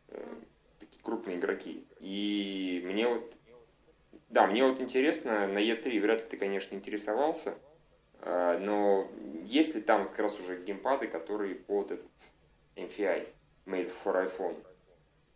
[0.10, 0.36] э,
[0.80, 1.86] такие крупные игроки.
[2.00, 3.34] И мне вот,
[4.30, 7.56] да, мне вот интересно, на E3 вряд ли ты, конечно, интересовался,
[8.22, 9.10] э, но
[9.46, 12.12] есть ли там как раз уже геймпады, которые под этот
[12.76, 13.28] MFI,
[13.66, 14.62] Made for iPhone,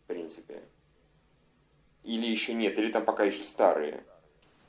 [0.04, 0.62] в принципе?
[2.04, 4.04] Или еще нет, или там пока еще старые?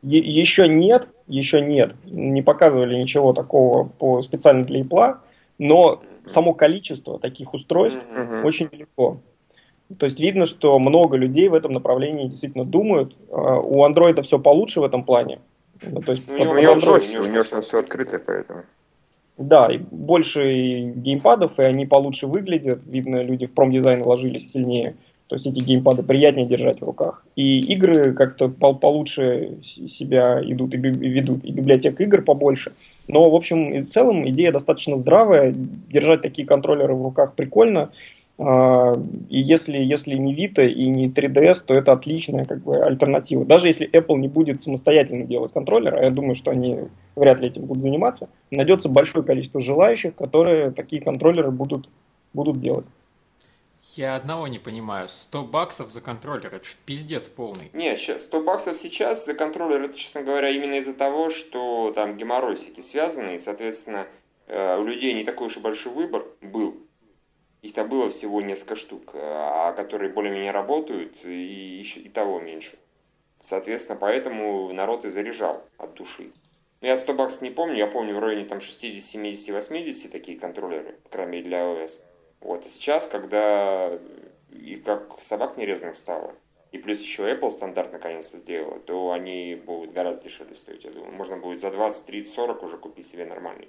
[0.02, 1.94] Е- еще нет, еще нет.
[2.04, 5.16] Не показывали ничего такого по специально для Apple,
[5.58, 8.44] но само количество таких устройств mm-hmm.
[8.44, 9.18] очень велико.
[9.98, 13.16] То есть видно, что много людей в этом направлении действительно думают.
[13.30, 15.40] А, у андроида все получше в этом плане.
[15.82, 18.62] Ну, то есть, у, него, него проще, у него там все открытое, поэтому.
[19.36, 22.86] Да, и больше геймпадов, и они получше выглядят.
[22.86, 24.94] Видно, люди в промдизайн вложились сильнее.
[25.28, 27.24] То есть эти геймпады приятнее держать в руках.
[27.34, 32.72] И игры как-то получше себя идут и ведут, и библиотека игр побольше.
[33.08, 35.54] Но, в общем и в целом, идея достаточно здравая.
[35.90, 37.90] Держать такие контроллеры в руках прикольно.
[38.36, 38.92] А,
[39.30, 43.44] и если, если не Vita и не 3DS, то это отличная как бы, альтернатива.
[43.44, 46.78] Даже если Apple не будет самостоятельно делать контроллер, а я думаю, что они
[47.14, 51.88] вряд ли этим будут заниматься, найдется большое количество желающих, которые такие контроллеры будут,
[52.32, 52.86] будут делать.
[53.96, 55.08] Я одного не понимаю.
[55.08, 57.70] 100 баксов за контроллер, это же пиздец полный.
[57.72, 62.56] Нет, 100 баксов сейчас за контроллер, это, честно говоря, именно из-за того, что там геморрой
[62.56, 64.06] всякий связанный, и, соответственно,
[64.46, 66.76] э, у людей не такой уж и большой выбор был
[67.64, 72.78] их-то было всего несколько штук, а которые более-менее работают, и, еще, и того меньше.
[73.40, 76.30] Соответственно, поэтому народ и заряжал от души.
[76.82, 80.38] Но я 100 баксов не помню, я помню в районе там 60, 70, 80 такие
[80.38, 82.02] контроллеры, кроме для iOS.
[82.44, 83.90] Вот, а сейчас, когда
[84.50, 86.32] и как собак нерезанных стало,
[86.72, 91.12] и плюс еще Apple стандарт наконец-то сделала, то они будут гораздо дешевле стоить, я думаю.
[91.12, 93.68] Можно будет за 20, 30, 40 уже купить себе нормальный.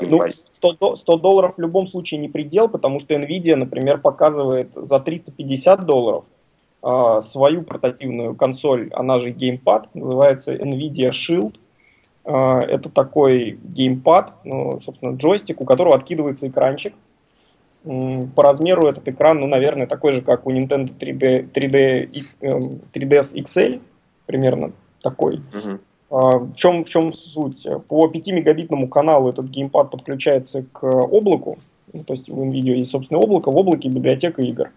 [0.00, 0.20] Ну,
[0.56, 5.84] 100, 100 долларов в любом случае не предел, потому что Nvidia, например, показывает за 350
[5.84, 6.24] долларов
[6.82, 11.56] э, свою портативную консоль, она же геймпад, называется Nvidia Shield.
[12.24, 16.94] Э, это такой геймпад, ну, собственно, джойстик, у которого откидывается экранчик.
[17.82, 22.10] По размеру этот экран, ну, наверное, такой же, как у Nintendo 3D, 3D,
[22.92, 23.80] 3DS XL,
[24.26, 25.40] примерно такой.
[26.10, 27.66] А, в чем, в чем суть?
[27.88, 31.58] По 5-мегабитному каналу этот геймпад подключается к облаку,
[31.92, 34.70] ну, то есть в NVIDIA есть собственное облако, в облаке библиотека игр.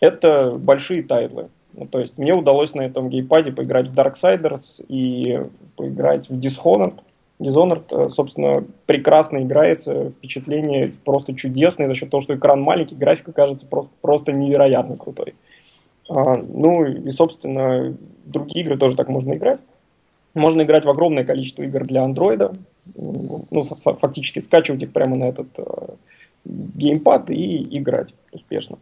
[0.00, 1.48] Это большие тайтлы.
[1.74, 5.40] Ну, то есть мне удалось на этом геймпаде поиграть в Darksiders и
[5.76, 7.00] поиграть в Dishonored.
[7.42, 13.32] Dishonored, э, собственно, прекрасно играется, впечатление просто чудесное за счет того, что экран маленький, графика
[13.32, 15.34] кажется просто, просто невероятно крутой.
[16.08, 19.60] А, ну и, собственно, другие игры тоже так можно играть.
[20.34, 22.52] Можно играть в огромное количество игр для андроида,
[22.94, 23.64] ну,
[24.00, 25.64] фактически скачивать их прямо на этот э,
[26.44, 28.78] геймпад и играть успешно.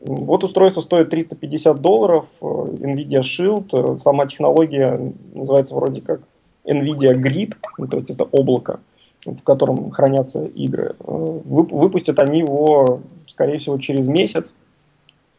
[0.00, 6.20] Вот устройство стоит 350 долларов, э, NVIDIA Shield, э, сама технология называется вроде как
[6.64, 8.80] NVIDIA Grid, ну, то есть это облако,
[9.24, 10.96] в котором хранятся игры.
[10.98, 14.46] Э, выпустят они его, скорее всего, через месяц.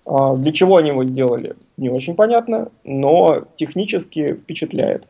[0.05, 5.03] А для чего они его сделали, не очень понятно, но технически впечатляет.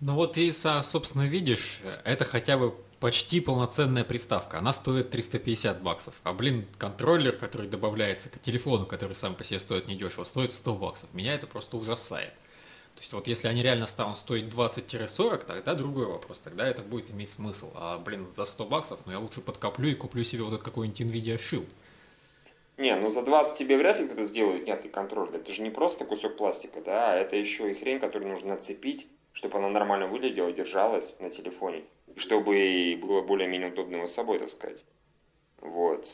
[0.00, 4.58] Ну вот и, собственно, видишь, это хотя бы почти полноценная приставка.
[4.58, 6.14] Она стоит 350 баксов.
[6.24, 10.74] А, блин, контроллер, который добавляется к телефону, который сам по себе стоит недешево, стоит 100
[10.74, 11.08] баксов.
[11.12, 12.32] Меня это просто ужасает.
[12.96, 16.38] То есть вот если они реально станут стоить 20-40, тогда другой вопрос.
[16.38, 17.70] Тогда это будет иметь смысл.
[17.74, 21.00] А, блин, за 100 баксов, ну я лучше подкоплю и куплю себе вот этот какой-нибудь
[21.00, 21.68] NVIDIA Shield.
[22.78, 25.36] Не, ну за 20 тебе вряд ли кто-то сделает нет контроллер.
[25.36, 29.06] Это же не просто кусок пластика, да, а это еще и хрень, которую нужно нацепить
[29.36, 31.84] чтобы она нормально выглядела, держалась на телефоне,
[32.16, 34.82] чтобы было более-менее удобно с собой, так сказать.
[35.60, 36.08] Вот.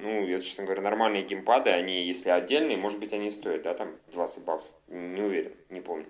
[0.00, 3.92] Ну, я, честно говоря, нормальные геймпады, они, если отдельные, может быть, они стоят, да, там
[4.12, 4.72] 20 баксов.
[4.88, 6.06] Не уверен, не помню.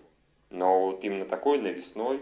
[0.50, 2.20] Но вот именно такой навесной,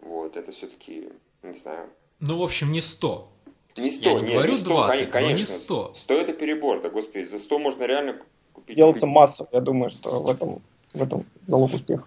[0.00, 1.10] вот, это все-таки,
[1.42, 1.88] не знаю.
[2.20, 3.28] Ну, в общем, не 100.
[3.76, 5.94] Не 100, я не нет, говорю не 100, 20, конечно, но не 100.
[5.94, 8.20] 100 это перебор, да, господи, за 100 можно реально
[8.52, 8.76] купить.
[8.76, 12.04] Делается масса, я думаю, что в этом, в этом залог успеха.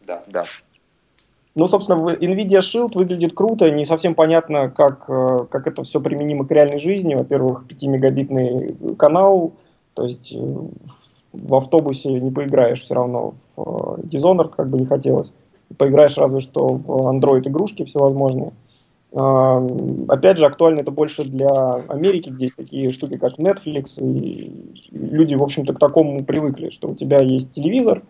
[0.00, 0.24] Да.
[0.26, 0.44] Да.
[1.56, 6.46] Ну, собственно, NVIDIA Shield выглядит круто, не совсем понятно, как, э, как это все применимо
[6.46, 7.14] к реальной жизни.
[7.14, 9.52] Во-первых, 5-мегабитный канал,
[9.94, 10.56] то есть э,
[11.32, 15.32] в автобусе не поиграешь все равно в э, Dishonored, как бы не хотелось.
[15.78, 18.52] Поиграешь разве что в Android игрушки всевозможные.
[19.12, 21.48] Опять же, актуально это больше для
[21.86, 26.88] Америки, где есть такие штуки, как Netflix, и люди, в общем-то, к такому привыкли, что
[26.88, 28.02] у тебя есть телевизор,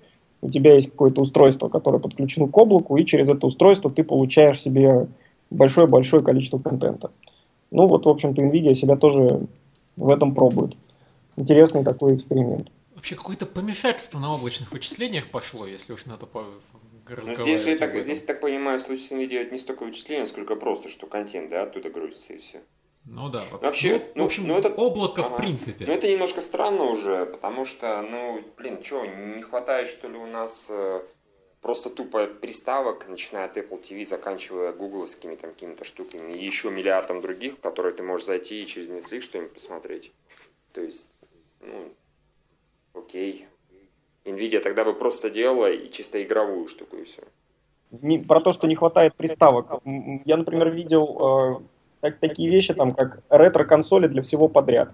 [0.45, 4.61] у тебя есть какое-то устройство, которое подключено к облаку, и через это устройство ты получаешь
[4.61, 5.09] себе
[5.51, 7.11] большое-большое количество контента.
[7.71, 9.47] Ну вот, в общем-то, NVIDIA себя тоже
[9.97, 10.77] в этом пробует.
[11.37, 12.69] Интересный такой эксперимент.
[12.95, 16.45] Вообще какое-то помешательство на облачных вычислениях пошло, если уж надо по
[17.09, 20.27] ну, здесь же, так, здесь, так понимаю, в случае с NVIDIA это не столько вычисление,
[20.27, 22.61] сколько просто, что контент, да, оттуда грузится и все.
[23.07, 23.45] Ну да.
[23.51, 25.35] Вообще, ну, ну, в общем, ну, это, облако ага.
[25.35, 25.85] в принципе.
[25.87, 30.27] Ну это немножко странно уже, потому что, ну, блин, что, не хватает, что ли, у
[30.27, 31.03] нас э,
[31.61, 37.21] просто тупо приставок, начиная от Apple TV, заканчивая гугловскими там какими-то штуками, и еще миллиардом
[37.21, 40.13] других, в которые ты можешь зайти и через Netflix что-нибудь посмотреть.
[40.73, 41.11] То есть,
[41.61, 41.93] ну,
[42.95, 43.47] окей.
[44.25, 47.23] Nvidia тогда бы просто делала и чисто игровую штуку и все.
[47.91, 49.83] Не, про то, что не хватает приставок.
[50.25, 51.74] Я, например, видел э,
[52.05, 54.91] так, такие вещи, там, как ретро-консоли для всего подряд.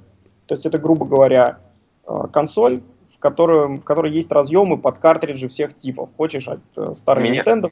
[0.46, 1.59] То есть это, грубо говоря,
[2.07, 6.11] э, консоль, в которой, в которой есть разъемы под картриджи всех типов.
[6.16, 7.42] Хочешь от э, старой Меня...
[7.42, 7.68] Nintendo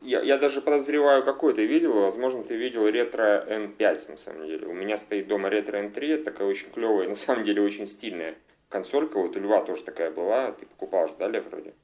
[0.00, 2.00] Я, я даже подозреваю, какой ты видел.
[2.00, 4.66] Возможно, ты видел ретро N5, на самом деле.
[4.66, 8.34] У меня стоит дома ретро N3, это такая очень клевая, на самом деле очень стильная
[8.68, 11.74] консолька, вот у Льва тоже такая была, ты покупал же, да, Лев, вроде?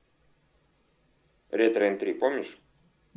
[1.52, 2.58] Ретро N3, помнишь?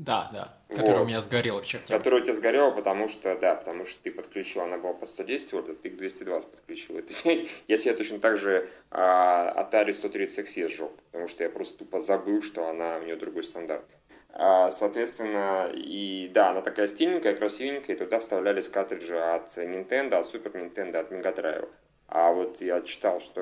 [0.02, 1.04] Да, да, которая вот.
[1.04, 1.96] у меня сгорела чертям.
[1.96, 5.54] Которая у тебя сгорела, потому что, да, потому что ты подключил, она была по 110
[5.54, 6.98] вольт, а ты к 220 подключил.
[6.98, 7.14] Это,
[7.68, 12.68] я точно так же а, Atari 130XE сжег, потому что я просто тупо забыл, что
[12.68, 13.86] она, у нее другой стандарт.
[14.34, 20.26] А, соответственно, и да, она такая стильненькая, красивенькая, и туда вставлялись картриджи от Nintendo, от
[20.26, 21.70] Super Nintendo, от Mega Drive.
[22.08, 23.42] А вот я читал, что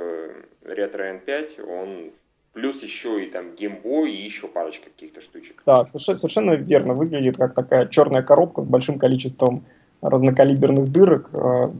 [0.61, 2.11] Retro N5, он
[2.53, 5.61] плюс еще и там геймбой, и еще парочка каких-то штучек.
[5.65, 6.93] Да, совершенно, верно.
[6.93, 9.65] Выглядит как такая черная коробка с большим количеством
[10.01, 11.29] разнокалиберных дырок.
[11.33, 11.71] Э,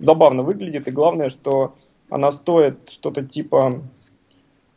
[0.00, 1.74] забавно выглядит, и главное, что
[2.10, 3.82] она стоит что-то типа,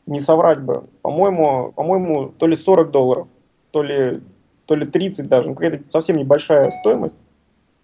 [0.06, 3.28] не соврать бы, по-моему, по-моему, то ли 40 долларов,
[3.72, 4.22] то ли,
[4.66, 7.16] то ли 30 даже, ну, какая-то совсем небольшая стоимость.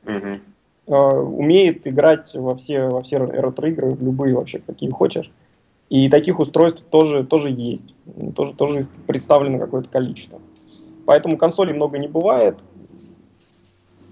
[0.06, 0.96] Угу.
[0.96, 5.32] Умеет играть во все, во все ретро-игры, в любые вообще, какие хочешь.
[5.94, 7.94] И таких устройств тоже, тоже есть.
[8.36, 10.42] Тоже, тоже их представлено какое-то количество.
[11.06, 12.56] Поэтому консолей много не бывает.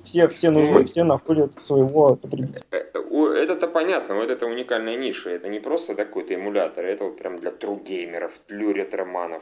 [0.03, 2.61] Все, все нужны, ну, все находят своего потребителя.
[2.69, 5.31] Э, э, это-то понятно, вот это уникальная ниша.
[5.31, 9.41] Это не просто какой-то эмулятор, это вот прям для тру-геймеров, для ретроманов.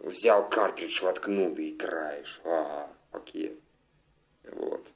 [0.00, 2.40] Взял картридж, воткнул и играешь.
[2.44, 3.56] А, окей.
[4.56, 4.92] Вот.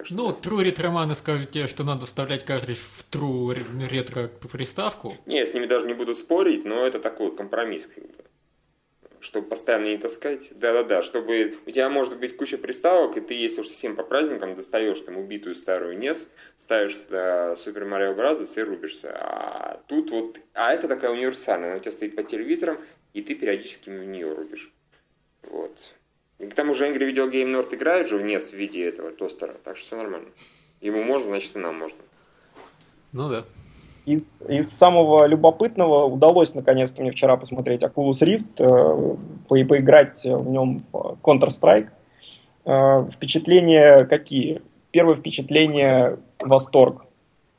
[0.00, 0.16] Так что...
[0.16, 5.18] Ну, True ретроманы скажут тебе, что надо вставлять картридж в True ретро приставку.
[5.26, 8.24] Не, я с ними даже не буду спорить, но это такой компромисс, как бы.
[9.20, 10.52] Чтобы постоянно не таскать.
[10.54, 14.54] Да-да-да, чтобы у тебя может быть куча приставок, и ты, если уж совсем по праздникам,
[14.54, 18.42] достаешь там убитую старую NES, ставишь туда Super Mario Bros.
[18.56, 19.14] и рубишься.
[19.14, 20.38] А тут вот...
[20.54, 22.78] А это такая универсальная, она у тебя стоит по телевизорам,
[23.12, 24.72] и ты периодически в нее рубишь.
[25.42, 25.78] Вот.
[26.40, 29.54] И к тому же Angry Video Game Nerd играет же вниз в виде этого тостера,
[29.62, 30.28] так что все нормально.
[30.80, 31.98] Ему можно, значит и нам можно.
[33.12, 33.44] Ну да.
[34.06, 39.16] Из, из самого любопытного удалось наконец-то мне вчера посмотреть Oculus Rift, э,
[39.48, 41.88] по, поиграть в нем в Counter-Strike.
[42.64, 44.62] Э, впечатления какие?
[44.92, 47.04] Первое впечатление– восторг.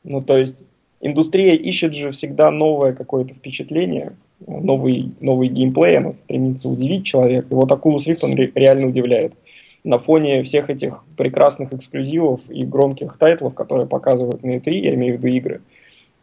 [0.02, 0.56] Ну, то есть
[1.00, 4.16] индустрия ищет же всегда новое какое-то впечатление,
[4.46, 7.46] новый, новый геймплей, она стремится удивить человека.
[7.50, 9.34] И вот Oculus Rift он реально удивляет.
[9.84, 15.18] На фоне всех этих прекрасных эксклюзивов и громких тайтлов, которые показывают на E3, я имею
[15.18, 15.60] в виду игры,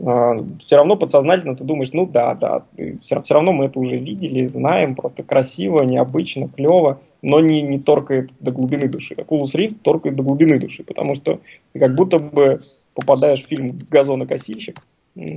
[0.01, 2.63] а, все равно подсознательно ты думаешь, ну да, да,
[3.01, 7.79] все, все равно мы это уже видели, знаем, просто красиво, необычно, клево, но не, не
[7.79, 9.15] торкает до глубины души.
[9.15, 11.41] Oculus Rift торкает до глубины души, потому что
[11.73, 12.61] ты как будто бы
[12.93, 14.77] попадаешь в фильм «Газонокосильщик»,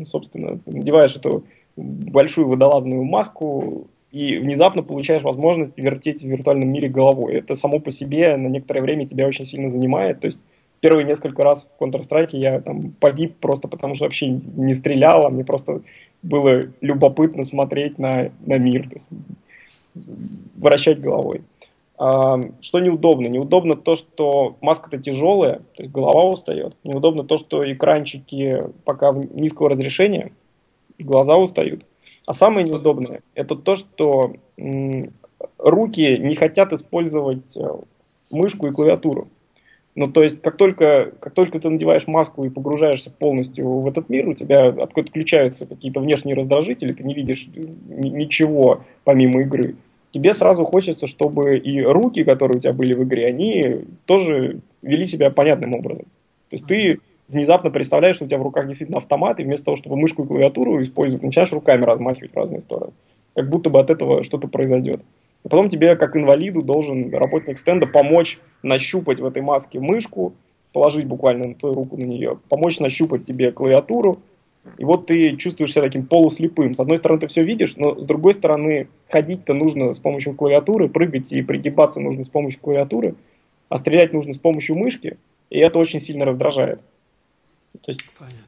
[0.06, 1.42] собственно, надеваешь эту
[1.76, 7.34] большую водолазную маску и внезапно получаешь возможность вертеть в виртуальном мире головой.
[7.34, 10.20] Это само по себе на некоторое время тебя очень сильно занимает.
[10.20, 10.38] То есть
[10.80, 15.30] первые несколько раз в Counter-Strike я там погиб просто потому, что вообще не стрелял, а
[15.30, 15.80] мне просто
[16.22, 19.06] было любопытно смотреть на, на мир, то есть
[20.56, 21.42] вращать головой.
[21.98, 23.28] А, что неудобно?
[23.28, 26.74] Неудобно то, что маска-то тяжелая, то есть голова устает.
[26.84, 30.32] Неудобно то, что экранчики пока низкого разрешения,
[31.04, 31.84] глаза устают.
[32.26, 34.34] А самое неудобное это то, что
[35.58, 37.68] руки не хотят использовать э,
[38.30, 39.28] мышку и клавиатуру.
[39.94, 44.08] Ну, то есть, как только, как только ты надеваешь маску и погружаешься полностью в этот
[44.08, 49.76] мир, у тебя отключаются какие-то внешние раздражители, ты не видишь ничего помимо игры.
[50.10, 55.06] Тебе сразу хочется, чтобы и руки, которые у тебя были в игре, они тоже вели
[55.06, 56.04] себя понятным образом.
[56.48, 57.00] То есть ты
[57.32, 60.26] внезапно представляешь, что у тебя в руках действительно автомат, и вместо того, чтобы мышку и
[60.26, 62.92] клавиатуру использовать, начинаешь руками размахивать в разные стороны.
[63.34, 65.00] Как будто бы от этого что-то произойдет.
[65.44, 70.34] И потом тебе, как инвалиду, должен работник стенда помочь нащупать в этой маске мышку,
[70.72, 74.18] положить буквально на твою руку на нее, помочь нащупать тебе клавиатуру,
[74.78, 76.74] и вот ты чувствуешь себя таким полуслепым.
[76.74, 80.88] С одной стороны, ты все видишь, но с другой стороны, ходить-то нужно с помощью клавиатуры,
[80.88, 83.16] прыгать и пригибаться нужно с помощью клавиатуры,
[83.68, 85.18] а стрелять нужно с помощью мышки,
[85.50, 86.80] и это очень сильно раздражает.
[87.80, 88.02] То есть...
[88.18, 88.38] Понятно.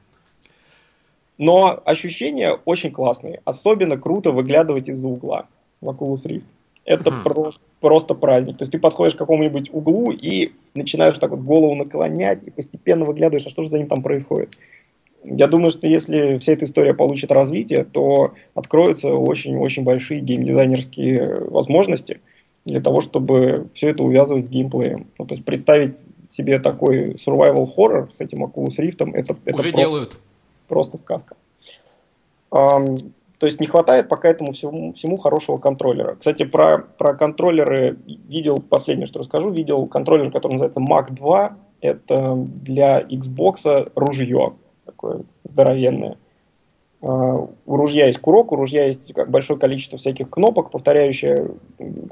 [1.37, 3.41] Но ощущения очень классные.
[3.45, 5.47] Особенно круто выглядывать из-за угла
[5.81, 6.45] в Oculus Rift.
[6.85, 7.23] Это uh-huh.
[7.25, 8.59] просто, просто праздник.
[8.59, 13.05] То есть ты подходишь к какому-нибудь углу и начинаешь так вот голову наклонять и постепенно
[13.05, 14.51] выглядываешь, а что же за ним там происходит.
[15.25, 22.21] Я думаю, что если вся эта история получит развитие, то откроются очень-очень большие геймдизайнерские возможности
[22.67, 25.07] для того, чтобы все это увязывать с геймплеем.
[25.19, 25.95] Ну, то есть представить
[26.35, 30.17] себе такой survival horror с этим Oculus Rift, это, это Уже просто, делают.
[30.67, 31.37] просто сказка.
[32.51, 36.17] Um, то есть не хватает пока этому всему, всему хорошего контроллера.
[36.17, 41.57] Кстати, про, про контроллеры видел, последнее, что расскажу, видел контроллер, который называется Mac 2.
[41.81, 44.55] Это для Xbox ружье
[44.87, 46.17] такое здоровенное.
[47.01, 51.51] Uh, у ружья есть курок, у ружья есть большое количество всяких кнопок, повторяющие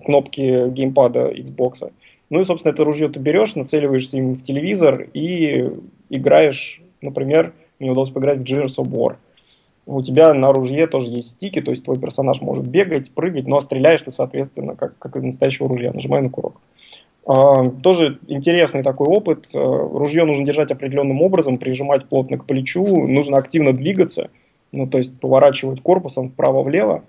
[0.04, 1.90] кнопки геймпада Xbox.
[2.32, 5.70] Ну и, собственно, это ружье ты берешь, нацеливаешься им в телевизор и
[6.08, 9.16] играешь, например, мне удалось поиграть в Gears of War.
[9.84, 13.60] У тебя на ружье тоже есть стики, то есть твой персонаж может бегать, прыгать, но
[13.60, 16.58] стреляешь ты, соответственно, как, как из настоящего ружья, нажимая на курок.
[17.26, 19.48] А, тоже интересный такой опыт.
[19.52, 24.30] А, ружье нужно держать определенным образом, прижимать плотно к плечу, нужно активно двигаться,
[24.72, 27.04] ну, то есть поворачивать корпусом вправо-влево.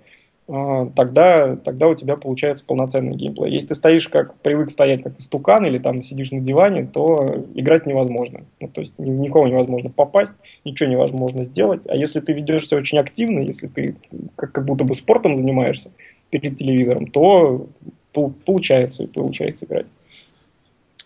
[0.46, 3.52] А, тогда, тогда у тебя получается полноценный геймплей.
[3.52, 7.86] Если ты стоишь как привык стоять как истукан или там сидишь на диване, то играть
[7.86, 8.42] невозможно.
[8.60, 10.32] Ну, то есть никого невозможно попасть,
[10.64, 11.82] ничего невозможно сделать.
[11.88, 13.96] А если ты ведешься очень активно, если ты
[14.36, 15.90] как, как будто бы спортом занимаешься
[16.28, 17.66] перед телевизором, то
[18.44, 19.86] получается, получается играть.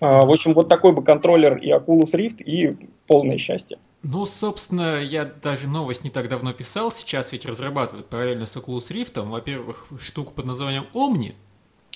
[0.00, 2.76] А, в общем, вот такой бы контроллер и Oculus Rift, и
[3.06, 3.78] полное счастье.
[4.10, 8.88] Ну, собственно, я даже новость не так давно писал, сейчас ведь разрабатывают параллельно с Oculus
[8.88, 11.34] Rift, во-первых, штуку под названием Omni,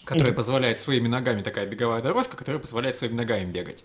[0.04, 0.36] которая mm-hmm.
[0.36, 3.82] позволяет своими ногами, такая беговая дорожка, которая позволяет своими ногами бегать.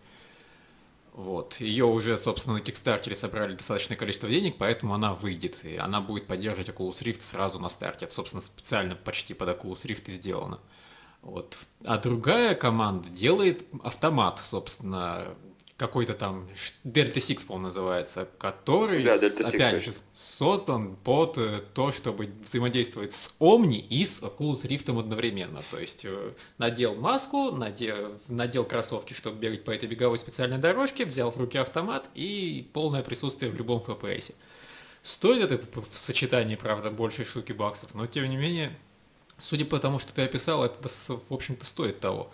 [1.13, 1.61] Вот.
[1.61, 5.63] Ее уже, собственно, на Кикстартере собрали достаточное количество денег, поэтому она выйдет.
[5.63, 8.05] И она будет поддерживать Oculus Rift сразу на старте.
[8.05, 10.59] Это, собственно, специально почти под Oculus Rift и сделано.
[11.21, 11.57] Вот.
[11.85, 15.33] А другая команда делает автомат, собственно,
[15.77, 16.49] какой-то там
[16.83, 22.31] Delta Six, по-моему, называется, который, да, Delta Six, опять же, создан под э, то, чтобы
[22.43, 25.61] взаимодействовать с Omni и с Oculus Rift одновременно.
[25.69, 31.05] То есть э, надел маску, надел, надел кроссовки, чтобы бегать по этой беговой специальной дорожке,
[31.05, 34.33] взял в руки автомат и полное присутствие в любом FPS.
[35.03, 38.75] Стоит это в сочетании, правда, больше штуки баксов, но тем не менее,
[39.39, 42.31] судя по тому, что ты описал, это, в общем-то, стоит того.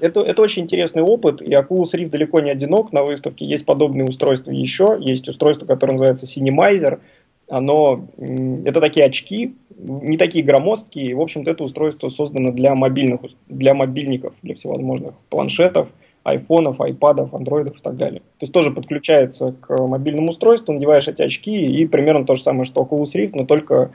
[0.00, 2.92] Это, это очень интересный опыт, и Oculus Rift далеко не одинок.
[2.92, 4.96] На выставке есть подобные устройства еще.
[5.00, 7.00] Есть устройство, которое называется Cinemizer.
[7.48, 11.14] Оно, это такие очки, не такие громоздкие.
[11.14, 15.88] В общем-то, это устройство создано для мобильных, для мобильников, для всевозможных планшетов,
[16.24, 18.20] айфонов, айпадов, андроидов и так далее.
[18.38, 22.64] То есть тоже подключается к мобильному устройству, надеваешь эти очки и примерно то же самое,
[22.64, 23.90] что Oculus Rift, но только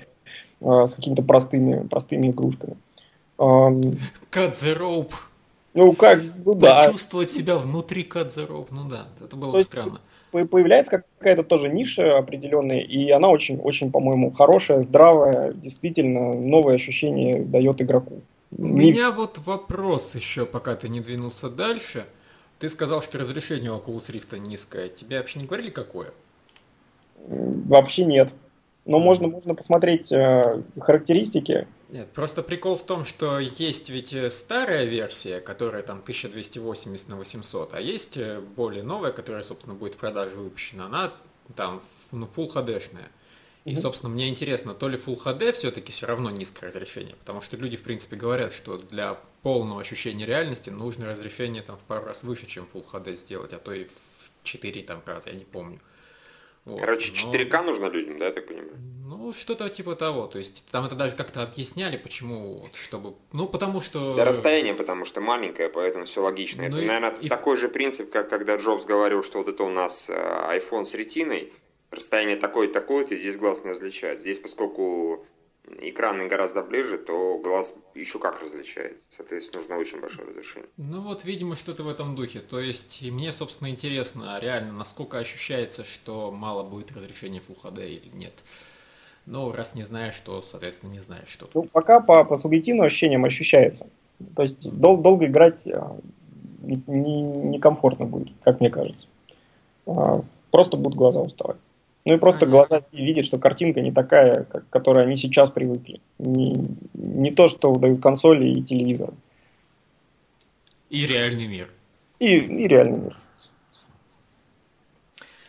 [0.62, 2.76] э, с какими-то простыми, простыми игрушками.
[3.38, 3.96] Cut
[4.32, 5.12] the rope.
[5.78, 6.88] Ну, как, ну да.
[6.88, 10.02] Почувствовать себя внутри Rope, ну да, это было бы странно.
[10.32, 17.44] Появляется какая-то тоже ниша определенная, и она очень, очень, по-моему, хорошая, здравая, действительно новое ощущение
[17.44, 18.22] дает игроку.
[18.58, 18.90] У не...
[18.90, 22.06] меня вот вопрос еще, пока ты не двинулся дальше.
[22.58, 24.90] Ты сказал, что разрешение у Oculus Rift низкое.
[24.90, 26.08] Тебе вообще не говорили, какое?
[27.28, 28.30] Вообще нет.
[28.86, 31.68] Но можно, можно посмотреть э, характеристики.
[31.90, 37.16] Нет, просто прикол в том, что есть ведь э, старая версия, которая там 1280 на
[37.16, 40.86] 800, а есть э, более новая, которая, собственно, будет в продаже выпущена.
[40.86, 41.14] Она
[41.56, 41.82] там
[42.12, 43.10] ну, Full HD-шная.
[43.64, 47.58] И, собственно, мне интересно, то ли Full HD все-таки все равно низкое разрешение, потому что
[47.58, 52.24] люди, в принципе, говорят, что для полного ощущения реальности нужно разрешение там в пару раз
[52.24, 55.80] выше, чем Full HD сделать, а то и в 4 там раза, я не помню.
[56.68, 57.64] Вот, Короче, 4К но...
[57.64, 58.78] нужно людям, да, я так понимаю?
[59.06, 60.28] Ну, что-то типа того.
[60.28, 63.16] То есть там это даже как-то объясняли, почему, вот, чтобы...
[63.32, 64.16] Ну, потому что...
[64.16, 66.64] Да, расстояние, потому что маленькое, поэтому все логично.
[66.64, 67.30] Ну, это, и, наверное, и...
[67.30, 70.94] такой же принцип, как когда Джобс говорил, что вот это у нас э, iPhone с
[70.94, 71.54] ретиной,
[71.90, 74.20] расстояние такое-такое, ты здесь глаз не различает.
[74.20, 75.26] Здесь, поскольку
[75.80, 78.98] экраны гораздо ближе, то глаз еще как различает.
[79.12, 80.70] Соответственно, нужно очень большое разрешение.
[80.78, 82.40] Ну вот, видимо, что-то в этом духе.
[82.40, 88.16] То есть, мне, собственно, интересно, реально, насколько ощущается, что мало будет разрешения Full HD или
[88.16, 88.34] нет.
[89.26, 91.50] Но раз не знаешь, то, соответственно, не знаешь, что.
[91.54, 93.88] Ну, пока по, по субъективным ощущениям ощущается.
[94.36, 95.66] То есть дол- долго играть
[96.62, 99.08] некомфортно не, не будет, как мне кажется.
[99.86, 101.58] А, просто будут глаза уставать.
[102.08, 102.68] Ну и просто Понятно.
[102.70, 106.00] глаза видят, что картинка не такая, как, к которой они сейчас привыкли.
[106.20, 106.56] Не,
[106.94, 109.12] не то, что дают консоли и телевизоры.
[110.90, 111.70] И реальный мир.
[112.20, 113.18] И, и реальный мир.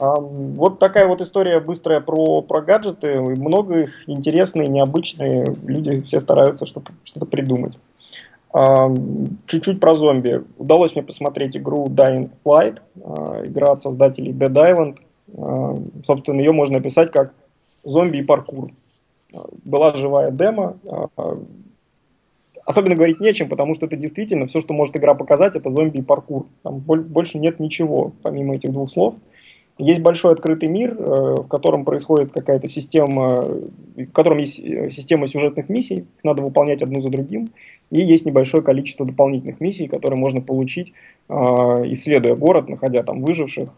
[0.00, 3.20] А, вот такая вот история быстрая про, про гаджеты.
[3.20, 5.46] Много их интересные, необычные.
[5.64, 7.78] Люди все стараются что-то что придумать.
[8.52, 8.92] А,
[9.46, 10.42] чуть-чуть про зомби.
[10.56, 12.80] Удалось мне посмотреть игру Dying Flight.
[13.00, 14.98] А, игра от создателей Dead Island.
[15.36, 15.74] А,
[16.04, 17.34] собственно, ее можно описать как
[17.84, 18.70] зомби и паркур.
[19.64, 20.78] Была живая демо.
[22.64, 26.02] Особенно говорить нечем, потому что это действительно все, что может игра показать, это зомби и
[26.02, 26.46] паркур.
[26.62, 29.14] Там больше нет ничего, помимо этих двух слов.
[29.78, 33.46] Есть большой открытый мир, э, в котором происходит какая-то система,
[33.96, 37.50] в котором есть э, система сюжетных миссий, их надо выполнять одну за другим,
[37.92, 40.94] и есть небольшое количество дополнительных миссий, которые можно получить,
[41.28, 43.70] э, исследуя город, находя там выживших,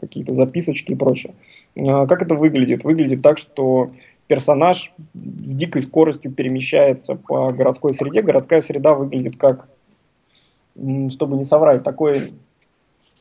[0.00, 1.34] какие-то записочки и прочее.
[1.74, 2.84] Как это выглядит?
[2.84, 3.90] Выглядит так, что
[4.28, 8.22] персонаж с дикой скоростью перемещается по городской среде.
[8.22, 9.68] Городская среда выглядит как,
[11.08, 12.32] чтобы не соврать, такой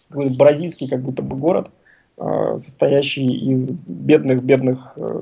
[0.10, 1.88] бразильский как будто бы город– Э,
[2.60, 5.22] состоящий из бедных-бедных э,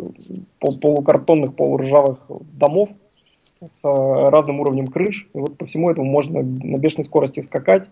[0.60, 2.26] полукартонных, полуржавых
[2.60, 2.90] домов
[3.66, 5.28] с разным уровнем крыш.
[5.34, 7.88] И вот по всему этому можно на бешеной скорости скакать,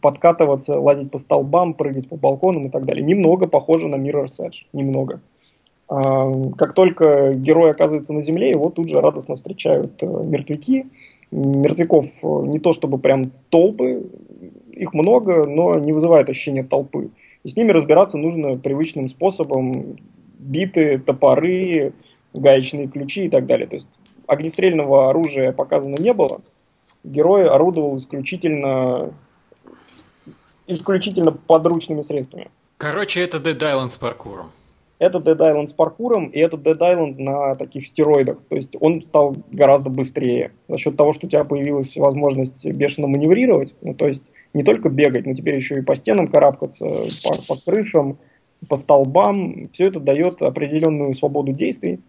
[0.00, 3.04] подкатываться, лазить по столбам, прыгать по балконам и так далее.
[3.04, 5.20] Немного похоже на Mirror's Edge, немного.
[5.88, 10.86] А, как только герой оказывается на земле, его тут же радостно встречают э, мертвяки.
[11.30, 14.06] Мертвяков не то чтобы прям толпы,
[14.70, 17.10] их много, но не вызывает ощущения толпы.
[17.44, 19.98] И с ними разбираться нужно привычным способом.
[20.38, 21.92] Биты, топоры,
[22.32, 23.66] гаечные ключи и так далее.
[23.66, 23.86] То есть
[24.26, 26.40] огнестрельного оружия показано не было.
[27.04, 29.12] Герой орудовал исключительно,
[30.66, 32.50] исключительно подручными средствами.
[32.78, 34.50] Короче, это Dead Island с паркуром.
[34.98, 38.38] Это Dead Island с паркуром, и это Dead Island на таких стероидах.
[38.48, 40.52] То есть он стал гораздо быстрее.
[40.68, 44.22] За счет того, что у тебя появилась возможность бешено маневрировать, ну, то есть
[44.54, 46.86] не только бегать, но теперь еще и по стенам карабкаться,
[47.24, 48.18] по, по крышам,
[48.68, 49.68] по столбам.
[49.72, 52.00] Все это дает определенную свободу действий.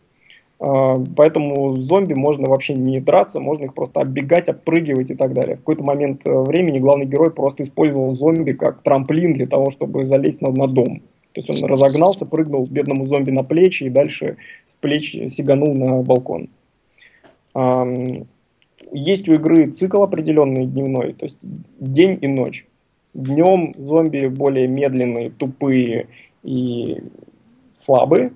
[0.60, 5.56] А, поэтому зомби можно вообще не драться, можно их просто оббегать, обпрыгивать и так далее.
[5.56, 10.06] В какой-то момент э, времени главный герой просто использовал зомби как трамплин для того, чтобы
[10.06, 11.02] залезть на, на дом.
[11.34, 16.02] То есть он разогнался, прыгнул бедному зомби на плечи и дальше с плеч сиганул на
[16.02, 16.48] балкон
[18.92, 22.66] есть у игры цикл определенный дневной, то есть день и ночь.
[23.14, 26.08] Днем зомби более медленные, тупые
[26.44, 27.02] и
[27.76, 28.34] слабые.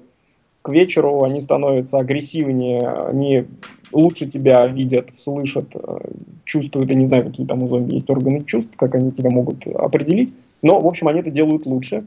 [0.62, 3.46] К вечеру они становятся агрессивнее, они
[3.92, 5.98] лучше тебя видят, слышат, э,
[6.46, 9.66] чувствуют, я не знаю, какие там у зомби есть органы чувств, как они тебя могут
[9.68, 10.34] определить.
[10.62, 12.06] Но, в общем, они это делают лучше.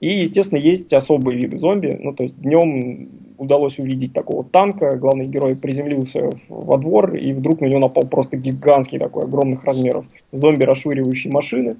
[0.00, 1.98] И, естественно, есть особые виды зомби.
[2.00, 3.08] Ну, то есть днем
[3.40, 8.36] удалось увидеть такого танка, главный герой приземлился во двор, и вдруг на него напал просто
[8.36, 11.76] гигантский такой, огромных размеров зомби, расшвыривающий машины.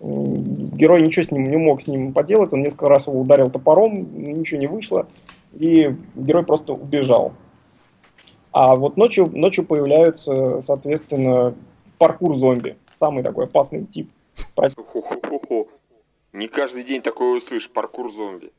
[0.00, 3.92] Герой ничего с ним не мог с ним поделать, он несколько раз его ударил топором,
[4.16, 5.06] ничего не вышло,
[5.52, 7.34] и герой просто убежал.
[8.52, 11.54] А вот ночью, ночью появляются, соответственно,
[11.98, 14.10] паркур зомби, самый такой опасный тип.
[16.32, 18.52] Не каждый день такое услышишь, паркур зомби.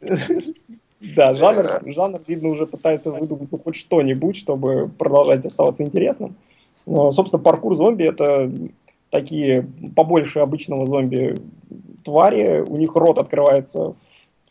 [1.16, 6.36] Да, жанр, жанр, видно, уже пытается выдумать ну, хоть что-нибудь, чтобы продолжать оставаться интересным.
[6.86, 8.50] Но, собственно, паркур зомби это
[9.10, 11.34] такие побольше обычного зомби
[12.04, 12.64] твари.
[12.66, 13.94] У них рот открывается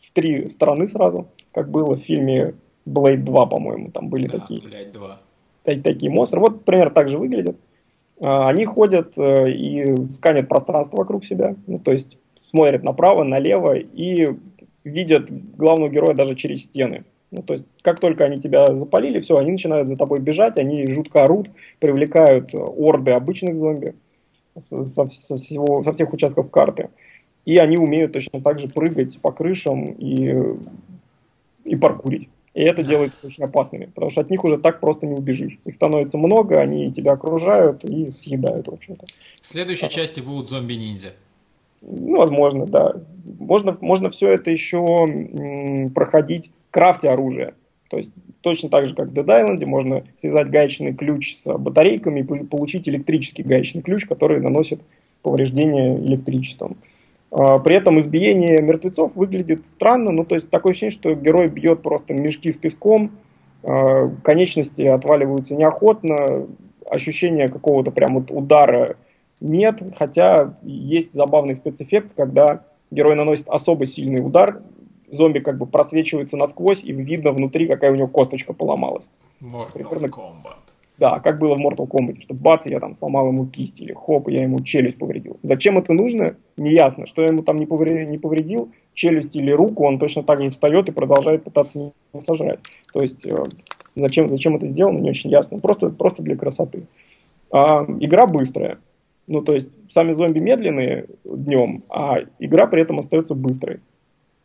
[0.00, 2.54] в три стороны сразу, как было в фильме
[2.86, 4.62] Blade 2, по-моему, там были да, такие.
[4.62, 5.20] Блядь, 2.
[5.64, 6.40] Такие монстры.
[6.40, 7.56] Вот примерно так же выглядят.
[8.20, 11.56] А, они ходят э, и сканят пространство вокруг себя.
[11.66, 14.36] Ну, то есть смотрят направо, налево и
[14.84, 17.04] видят главного героя даже через стены.
[17.30, 20.86] Ну, то есть, как только они тебя запалили, все, они начинают за тобой бежать, они
[20.86, 21.48] жутко орут,
[21.80, 23.94] привлекают орды обычных зомби
[24.58, 26.90] со, со, всего, со всех участков карты.
[27.44, 30.32] И они умеют точно так же прыгать по крышам и,
[31.64, 32.28] и паркурить.
[32.54, 35.58] И это делает их очень опасными, потому что от них уже так просто не убежишь.
[35.64, 39.06] Их становится много, они тебя окружают и съедают, в общем-то.
[39.40, 41.14] В следующей части будут зомби-ниндзя.
[41.86, 42.94] Ну, возможно, да.
[43.38, 45.06] Можно, можно все это еще
[45.94, 47.54] проходить крафте оружия.
[47.90, 48.10] То есть
[48.40, 52.88] точно так же, как в Dead Island, можно связать гаечный ключ с батарейками и получить
[52.88, 54.80] электрический гаечный ключ, который наносит
[55.22, 56.76] повреждения электричеством.
[57.30, 61.82] А, при этом избиение мертвецов выглядит странно, ну то есть такое ощущение, что герой бьет
[61.82, 63.12] просто мешки с песком,
[63.62, 66.46] а, конечности отваливаются неохотно,
[66.88, 68.96] ощущения какого-то прям вот удара
[69.40, 74.62] нет, хотя есть забавный спецэффект, когда герой наносит особо сильный удар,
[75.10, 79.06] зомби как бы просвечивается насквозь, и видно внутри, какая у него косточка поломалась.
[79.40, 80.06] Mortal Примерно...
[80.06, 80.56] Kombat.
[80.96, 84.28] Да, как было в Mortal Kombat, что бац, я там сломал ему кисть, или хоп,
[84.28, 85.38] я ему челюсть повредил.
[85.42, 87.06] Зачем это нужно, неясно.
[87.06, 90.50] Что я ему там не повредил, не повредил, челюсть или руку, он точно так же
[90.50, 92.60] встает и продолжает пытаться не сожрать.
[92.92, 93.36] То есть, э,
[93.96, 95.58] зачем, зачем это сделано, не очень ясно.
[95.58, 96.84] Просто, просто для красоты.
[97.50, 98.78] А, игра быстрая.
[99.26, 103.80] Ну, то есть, сами зомби медленные днем, а игра при этом остается быстрой.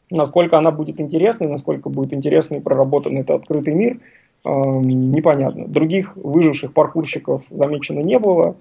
[0.10, 4.00] Насколько она будет интересной, насколько будет интересный проработан это открытый мир–
[4.46, 5.68] непонятно.
[5.68, 8.56] Других выживших паркурщиков замечено не было.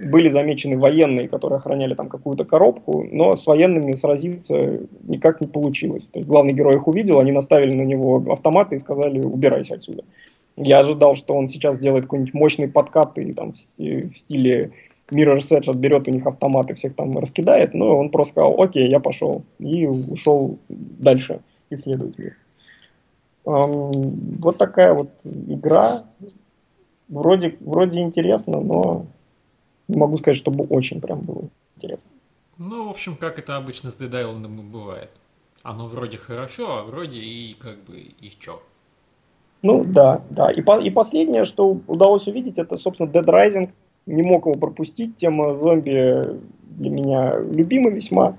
[0.00, 6.04] Были замечены военные, которые охраняли там какую-то коробку, но с военными сразиться никак не получилось.
[6.12, 10.04] То есть главный герой их увидел, они наставили на него автоматы и сказали «убирайся отсюда».
[10.56, 14.70] Я ожидал, что он сейчас сделает какой-нибудь мощный подкат и там в стиле
[15.10, 19.00] Mirror's Edge отберет у них автоматы, всех там раскидает, но он просто сказал «окей, я
[19.00, 21.40] пошел» и ушел дальше
[21.70, 22.36] исследовать мир.
[23.44, 26.04] Вот такая вот игра.
[27.08, 29.06] Вроде, вроде интересно, но
[29.88, 31.44] не могу сказать, чтобы очень прям было
[31.76, 32.04] интересно.
[32.58, 35.10] Ну, в общем, как это обычно с Dead Island бывает.
[35.62, 38.60] Оно вроде хорошо, а вроде и как бы и чё.
[39.62, 40.50] Ну да, да.
[40.50, 43.70] И, по, и последнее, что удалось увидеть, это, собственно, Dead Rising.
[44.14, 45.16] Не мог его пропустить.
[45.16, 48.36] Тема зомби для меня любима весьма.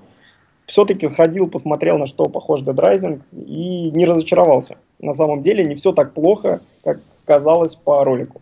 [0.66, 5.76] Все-таки сходил, посмотрел, на что похож Dead Rising и не разочаровался на самом деле не
[5.76, 8.42] все так плохо, как казалось по ролику.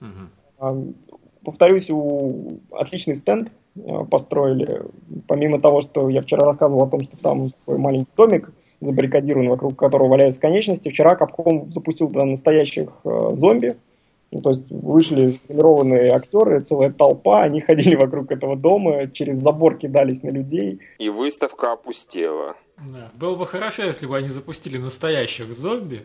[0.00, 0.94] Угу.
[1.44, 4.82] Повторюсь, у отличный стенд а, построили.
[5.26, 8.50] Помимо того, что я вчера рассказывал о том, что там такой маленький домик
[8.80, 13.76] забаррикадирован, вокруг которого валяются конечности, вчера Капком запустил туда настоящих э, зомби.
[14.30, 19.76] Ну, то есть вышли тренированные актеры, целая толпа, они ходили вокруг этого дома, через забор
[19.76, 20.80] кидались на людей.
[20.98, 22.56] И выставка опустела.
[22.78, 23.10] Да.
[23.14, 26.02] Было бы хорошо, если бы они запустили настоящих зомби.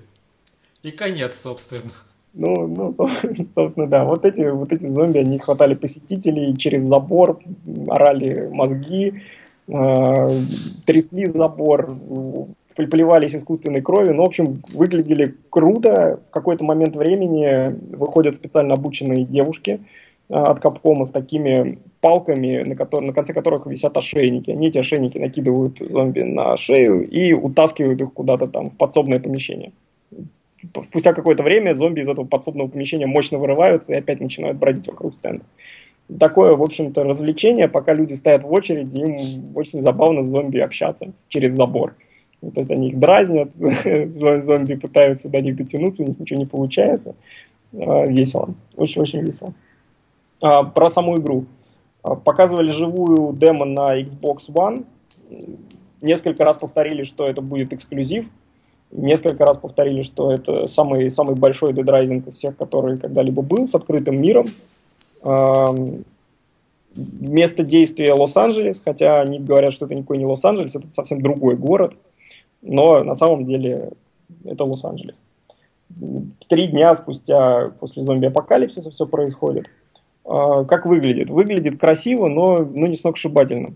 [0.84, 1.92] И конец, собственно.
[2.34, 2.94] Ну, ну,
[3.56, 4.06] собственно, да.
[4.06, 7.40] Вот эти, вот эти зомби, они хватали посетителей через забор,
[7.88, 9.24] орали мозги,
[9.68, 10.42] э,
[10.86, 11.98] трясли забор,
[12.88, 14.12] плевались искусственной крови.
[14.12, 16.20] Ну, в общем, выглядели круто.
[16.30, 19.80] В какой-то момент времени выходят специально обученные девушки
[20.30, 24.52] э, от Капкома с такими палками, на, которые, на конце которых висят ошейники.
[24.52, 29.72] Они эти ошейники накидывают зомби на шею и утаскивают их куда-то там в подсобное помещение.
[30.84, 35.14] Спустя какое-то время зомби из этого подсобного помещения мощно вырываются и опять начинают бродить вокруг
[35.14, 35.44] стенда.
[36.20, 41.12] Такое, в общем-то, развлечение, пока люди стоят в очереди, им очень забавно с зомби общаться
[41.28, 41.94] через забор.
[42.42, 43.52] То есть они их дразнят,
[44.08, 47.16] зомби пытаются до них дотянуться, у них ничего не получается.
[47.74, 48.54] А, весело.
[48.76, 49.54] Очень-очень весело.
[50.42, 51.46] А, про саму игру.
[52.02, 54.86] А, показывали живую демо на Xbox One.
[56.02, 58.28] Несколько раз повторили, что это будет эксклюзив.
[58.92, 63.68] Несколько раз повторили, что это самый, самый большой Dead Rising из всех, который когда-либо был,
[63.68, 64.46] с открытым миром.
[66.96, 71.94] Место действия Лос-Анджелес, хотя они говорят, что это никакой не Лос-Анджелес, это совсем другой город.
[72.62, 73.92] Но на самом деле
[74.44, 75.16] это Лос-Анджелес.
[76.48, 79.68] Три дня спустя после зомби-апокалипсиса все происходит.
[80.26, 81.30] А, как выглядит?
[81.30, 83.74] Выглядит красиво, но, но не сногсшибательно.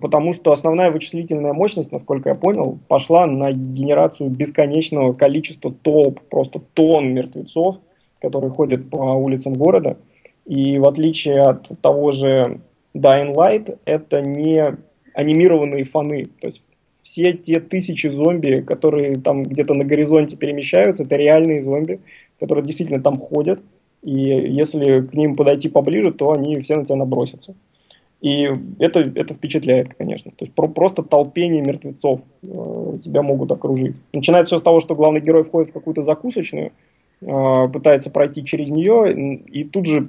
[0.00, 6.60] Потому что основная вычислительная мощность, насколько я понял, пошла на генерацию бесконечного количества толп, просто
[6.74, 7.76] тонн мертвецов,
[8.20, 9.96] которые ходят по улицам города.
[10.44, 12.60] И в отличие от того же
[12.94, 14.76] Dying Light, это не
[15.14, 16.24] анимированные фоны.
[16.40, 16.62] То есть
[17.06, 22.00] все те тысячи зомби, которые там где-то на горизонте перемещаются, это реальные зомби,
[22.40, 23.60] которые действительно там ходят.
[24.02, 27.54] И если к ним подойти поближе, то они все на тебя набросятся.
[28.20, 28.44] И
[28.80, 30.32] это, это впечатляет, конечно.
[30.32, 33.94] То есть про, просто толпение мертвецов э, тебя могут окружить.
[34.12, 36.72] Начинается все с того, что главный герой входит в какую-то закусочную,
[37.20, 40.08] э, пытается пройти через нее, и тут же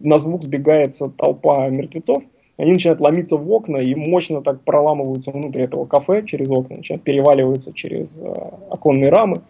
[0.00, 2.24] на звук сбегается толпа мертвецов,
[2.56, 7.02] они начинают ломиться в окна и мощно так проламываются внутрь этого кафе через окна, начинают
[7.02, 8.32] переваливаться через э,
[8.70, 9.42] оконные рамы.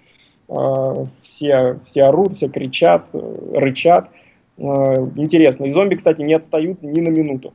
[0.49, 4.09] Э, все, все орут, все кричат, э, рычат.
[4.59, 4.63] Э,
[5.17, 5.65] интересно.
[5.65, 7.53] И зомби, кстати, не отстают ни на минуту.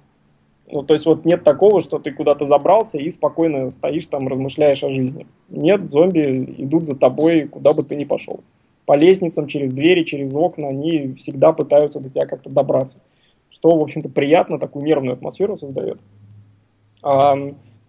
[0.72, 4.84] Ну, то есть вот нет такого, что ты куда-то забрался и спокойно стоишь там, размышляешь
[4.86, 5.28] о жизни.
[5.49, 8.39] Нет, зомби идут за тобой, куда бы ты ни пошел.
[8.86, 12.97] По лестницам, через двери, через окна, они всегда пытаются до тебя как-то добраться.
[13.52, 15.99] Что, в общем-то, приятно, такую нервную атмосферу создает.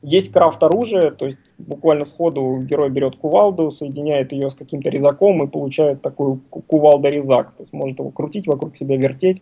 [0.03, 5.45] Есть крафт оружия, то есть буквально сходу герой берет кувалду, соединяет ее с каким-то резаком
[5.45, 7.53] и получает такой кувалда-резак.
[7.53, 9.41] То есть может его крутить вокруг себя, вертеть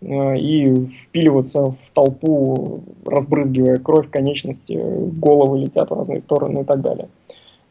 [0.00, 4.80] э, и впиливаться в толпу, разбрызгивая кровь, конечности,
[5.18, 7.08] головы летят в разные стороны и так далее.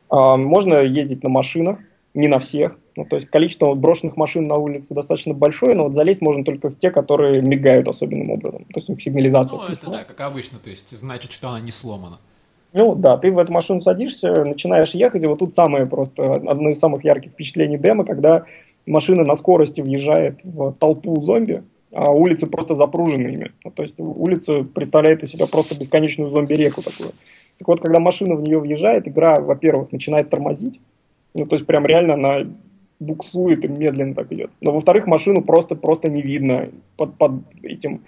[0.09, 1.79] Можно ездить на машинах,
[2.13, 2.77] не на всех.
[2.95, 6.69] Ну, то есть количество брошенных машин на улице достаточно большое, но вот залезть можно только
[6.69, 8.65] в те, которые мигают особенным образом.
[8.65, 9.59] То есть у них сигнализация.
[9.59, 12.19] Ну, это да, как обычно, то есть значит, что она не сломана.
[12.71, 16.69] Ну да, ты в эту машину садишься, начинаешь ехать, и вот тут самое просто, одно
[16.69, 18.45] из самых ярких впечатлений демо, когда
[18.85, 23.51] машина на скорости въезжает в толпу зомби, а улицы просто запружены ими.
[23.63, 27.11] Ну, то есть улица представляет из себя просто бесконечную зомби-реку такую.
[27.57, 30.81] Так вот, когда машина в нее въезжает, игра, во-первых, начинает тормозить,
[31.33, 32.47] ну, то есть прям реально она
[32.99, 34.51] буксует и медленно так идет.
[34.61, 37.31] Но во-вторых, машину просто, просто не видно под, под
[37.63, 38.01] этим,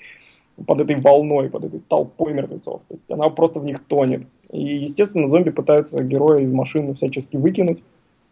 [0.65, 2.81] под этой волной, под этой толпой мертвецов.
[2.87, 4.23] То есть она просто в них тонет.
[4.51, 7.83] И, естественно, зомби пытаются героя из машины всячески выкинуть.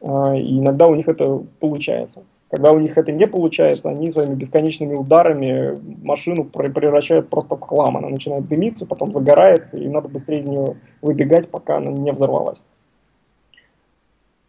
[0.01, 2.23] А, и иногда у них это получается.
[2.49, 7.97] Когда у них это не получается, они своими бесконечными ударами машину превращают просто в хлам.
[7.97, 12.59] Она начинает дымиться, потом загорается, и надо быстрее из нее выбегать, пока она не взорвалась.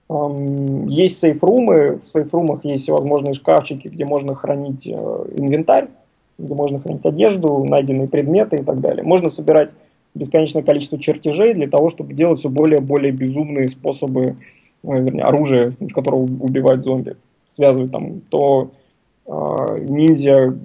[0.09, 5.89] Есть сейфрумы, в сейфрумах есть всевозможные шкафчики, где можно хранить э, инвентарь,
[6.39, 9.03] где можно хранить одежду, найденные предметы и так далее.
[9.03, 9.71] Можно собирать
[10.15, 14.35] бесконечное количество чертежей для того, чтобы делать все более и более безумные способы, э,
[14.85, 17.17] вернее, оружия, с которого убивать зомби.
[17.49, 18.71] Связывать там то
[19.27, 19.33] э,
[19.89, 20.57] ниндзя,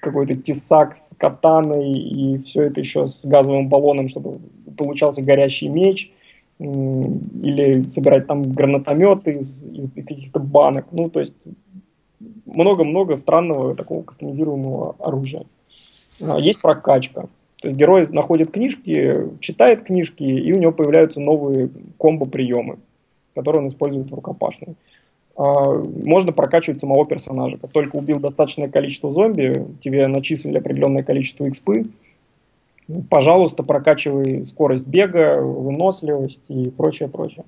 [0.00, 4.40] какой-то тесак с катаной и все это еще с газовым баллоном, чтобы
[4.76, 6.10] получался горящий меч–
[6.62, 10.86] или собирать там гранатометы из, из каких-то банок.
[10.92, 11.34] Ну, то есть
[12.46, 15.44] много-много странного такого кастомизируемого оружия.
[16.20, 17.22] А, есть прокачка.
[17.60, 22.78] То есть герой находит книжки, читает книжки, и у него появляются новые комбо-приемы,
[23.34, 24.74] которые он использует в рукопашной.
[25.36, 27.58] А, можно прокачивать самого персонажа.
[27.58, 31.84] Как только убил достаточное количество зомби, тебе начислили определенное количество экспы,
[33.08, 37.44] пожалуйста, прокачивай скорость бега, выносливость и прочее, прочее.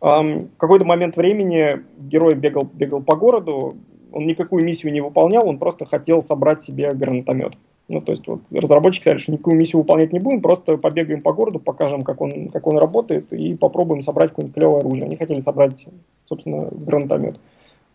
[0.00, 3.74] В какой-то момент времени герой бегал, бегал по городу,
[4.12, 7.54] он никакую миссию не выполнял, он просто хотел собрать себе гранатомет.
[7.88, 11.32] Ну, то есть вот, разработчики сказали, что никакую миссию выполнять не будем, просто побегаем по
[11.32, 15.04] городу, покажем, как он, как он работает, и попробуем собрать какое-нибудь клевое оружие.
[15.04, 15.86] Они хотели собрать,
[16.26, 17.40] собственно, гранатомет.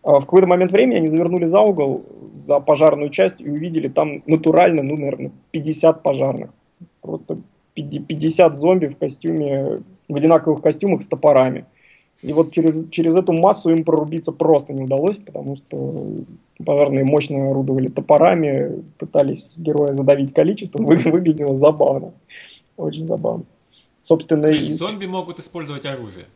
[0.02, 2.02] А в какой-то момент времени они завернули за угол,
[2.44, 6.50] за пожарную часть, и увидели там натурально, ну, наверное, 50 пожарных.
[7.00, 7.38] Просто
[7.74, 11.64] 50 зомби в костюме, в одинаковых костюмах с топорами.
[12.22, 16.24] И вот через, через эту массу им прорубиться просто не удалось, потому что
[16.64, 22.12] пожарные мощно орудовали топорами, пытались героя задавить количеством, вы, выглядело забавно.
[22.76, 23.44] Очень забавно.
[24.00, 24.74] Собственно, То есть и...
[24.74, 26.26] зомби могут использовать оружие?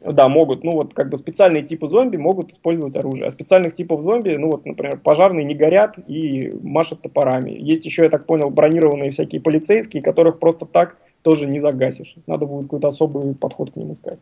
[0.00, 0.62] Да, могут.
[0.62, 3.26] Ну вот как бы специальные типы зомби могут использовать оружие.
[3.26, 7.50] А специальных типов зомби, ну вот, например, пожарные не горят и машут топорами.
[7.50, 12.14] Есть еще, я так понял, бронированные всякие полицейские, которых просто так тоже не загасишь.
[12.26, 14.20] Надо будет какой-то особый подход к ним искать.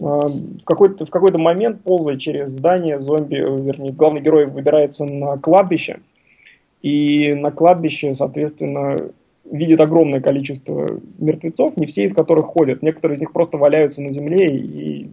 [0.00, 5.38] А, в какой-то, в какой-то момент, ползая через здание, зомби, вернее, главный герой выбирается на
[5.38, 6.00] кладбище.
[6.82, 8.96] И на кладбище, соответственно,
[9.50, 10.86] видит огромное количество
[11.18, 12.82] мертвецов, не все из которых ходят.
[12.82, 15.08] Некоторые из них просто валяются на земле и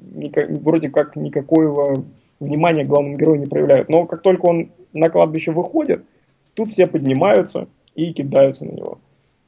[0.61, 2.03] вроде как никакого
[2.39, 3.89] внимания главному герою не проявляют.
[3.89, 6.03] Но как только он на кладбище выходит,
[6.53, 8.97] тут все поднимаются и кидаются на него.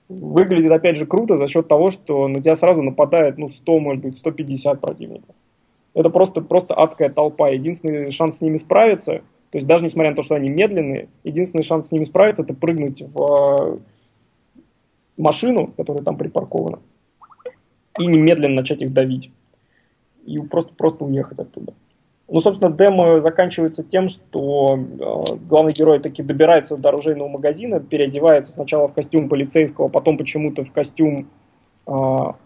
[0.09, 4.03] Выглядит, опять же, круто за счет того, что на тебя сразу нападает, ну, 100, может
[4.03, 5.36] быть, 150 противников.
[5.93, 7.49] Это просто, просто адская толпа.
[7.49, 11.63] Единственный шанс с ними справиться, то есть даже несмотря на то, что они медленные, единственный
[11.63, 13.79] шанс с ними справиться, это прыгнуть в
[15.18, 16.80] машину, которая там припаркована,
[17.99, 19.32] и немедленно начать их давить.
[20.26, 21.74] И просто, просто уехать оттуда.
[22.30, 28.53] Ну, собственно, демо заканчивается тем, что э, главный герой таки добирается до оружейного магазина, переодевается
[28.53, 31.28] сначала в костюм полицейского, потом почему-то в костюм
[31.86, 31.91] э,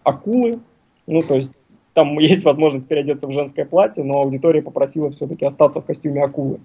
[0.02, 0.58] акулы.
[1.06, 1.52] Ну, то есть
[1.94, 6.60] там есть возможность переодеться в женское платье, но аудитория попросила все-таки остаться в костюме акулы.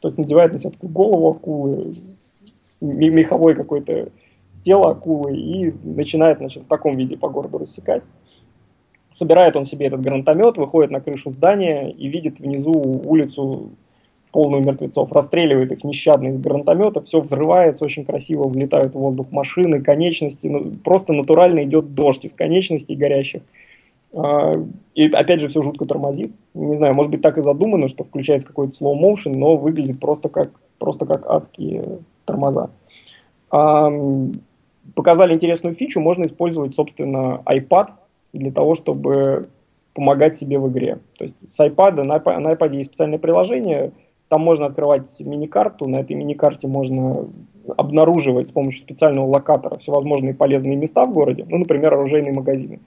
[0.00, 1.96] То есть надевает на себя такую голову акулы,
[2.80, 4.10] меховой какой-то
[4.62, 8.02] тело акулы и начинает значит, в таком виде по городу рассекать.
[9.10, 13.70] Собирает он себе этот гранатомет, выходит на крышу здания и видит внизу улицу
[14.30, 19.82] полную мертвецов, расстреливает их нещадно из гранатомета, все взрывается, очень красиво взлетают в воздух машины,
[19.82, 23.42] конечности, ну, просто натурально идет дождь из конечностей горящих.
[24.12, 24.52] А,
[24.94, 26.32] и опять же все жутко тормозит.
[26.54, 30.28] Не знаю, может быть так и задумано, что включается какой-то slow motion, но выглядит просто
[30.28, 32.70] как, просто как адские тормоза.
[34.94, 37.90] Показали интересную фичу, можно использовать, собственно, iPad
[38.32, 39.48] для того, чтобы
[39.94, 40.98] помогать себе в игре.
[41.18, 43.92] То есть с iPad, на iPad, на iPad есть специальное приложение,
[44.28, 47.28] там можно открывать мини-карту, на этой мини-карте можно
[47.76, 52.80] обнаруживать с помощью специального локатора всевозможные полезные места в городе, ну, например, оружейные магазины.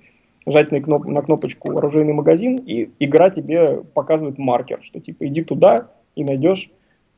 [0.46, 5.44] Жать на, кноп на кнопочку оружейный магазин, и игра тебе показывает маркер, что типа иди
[5.44, 6.72] туда и найдешь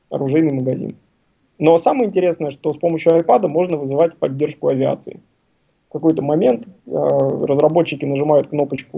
[0.10, 0.96] оружейный магазин.
[1.60, 5.20] Но самое интересное, что с помощью iPad можно вызывать поддержку авиации.
[5.90, 8.98] В какой-то момент э, разработчики нажимают кнопочку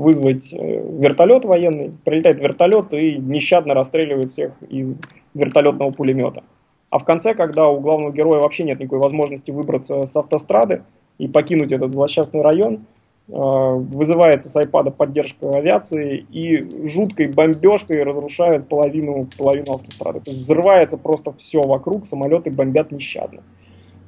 [0.00, 0.56] «вызвать э,
[1.00, 5.00] вертолет военный», прилетает вертолет и нещадно расстреливает всех из
[5.34, 6.44] вертолетного пулемета.
[6.90, 10.82] А в конце, когда у главного героя вообще нет никакой возможности выбраться с автострады
[11.18, 12.86] и покинуть этот злосчастный район,
[13.28, 20.20] вызывается с iPad поддержка авиации и жуткой бомбежкой разрушает половину, половину автострады.
[20.20, 23.42] То есть взрывается просто все вокруг, самолеты бомбят нещадно.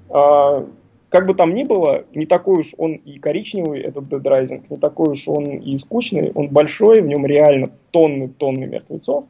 [0.09, 0.64] Э,
[1.09, 4.77] как бы там ни было, не такой уж он и коричневый, этот Dead Rising, не
[4.77, 9.25] такой уж он и скучный, он большой, в нем реально тонны-тонны мертвецов,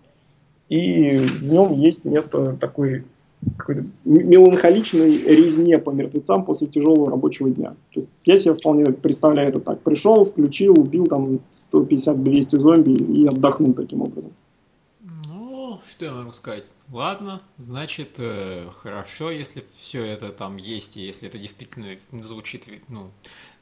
[0.69, 3.05] и в нем есть место такой
[3.57, 7.75] какой-то меланхоличной резне по мертвецам после тяжелого рабочего дня.
[7.93, 9.81] То есть я себе вполне представляю это так.
[9.81, 11.41] Пришел, включил, убил там
[11.73, 14.33] 150-200 зомби и отдохнул таким образом.
[15.29, 16.65] Ну, что я могу сказать?
[16.91, 21.89] Ладно, значит, э, хорошо, если все это там есть, и если это действительно
[22.23, 23.11] звучит, ну,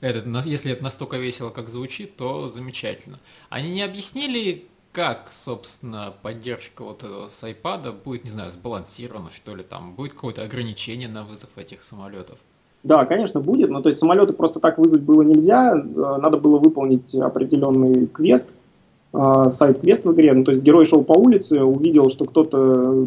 [0.01, 3.19] это, если это настолько весело, как звучит, то замечательно.
[3.51, 4.67] Они не объяснили,
[4.97, 10.15] как, собственно, поддержка вот этого с iPad будет, не знаю, сбалансирована, что ли, там, будет
[10.15, 12.39] какое-то ограничение на вызов этих самолетов?
[12.83, 16.57] Да, конечно, будет, но то есть самолеты просто так вызвать было нельзя, э, надо было
[16.57, 18.49] выполнить определенный квест,
[19.13, 23.07] э, сайт-квест в игре, ну, то есть герой шел по улице, увидел, что кто-то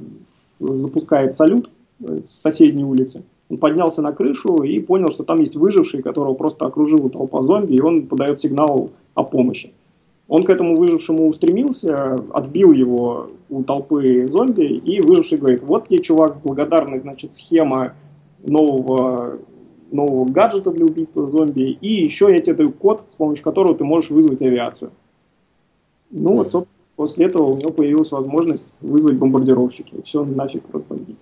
[0.59, 6.03] запускает салют с соседней улицы, он поднялся на крышу и понял, что там есть выживший,
[6.03, 9.71] которого просто окружила толпа зомби, и он подает сигнал о помощи.
[10.29, 15.97] Он к этому выжившему устремился, отбил его у толпы зомби, и выживший говорит, вот тебе,
[15.97, 17.95] чувак, благодарный, значит, схема
[18.43, 19.39] нового,
[19.91, 23.83] нового гаджета для убийства зомби, и еще я тебе даю код, с помощью которого ты
[23.83, 24.91] можешь вызвать авиацию.
[26.11, 31.17] Ну вот, собственно, после этого у него появилась возможность вызвать бомбардировщики, и все нафиг разбомбить.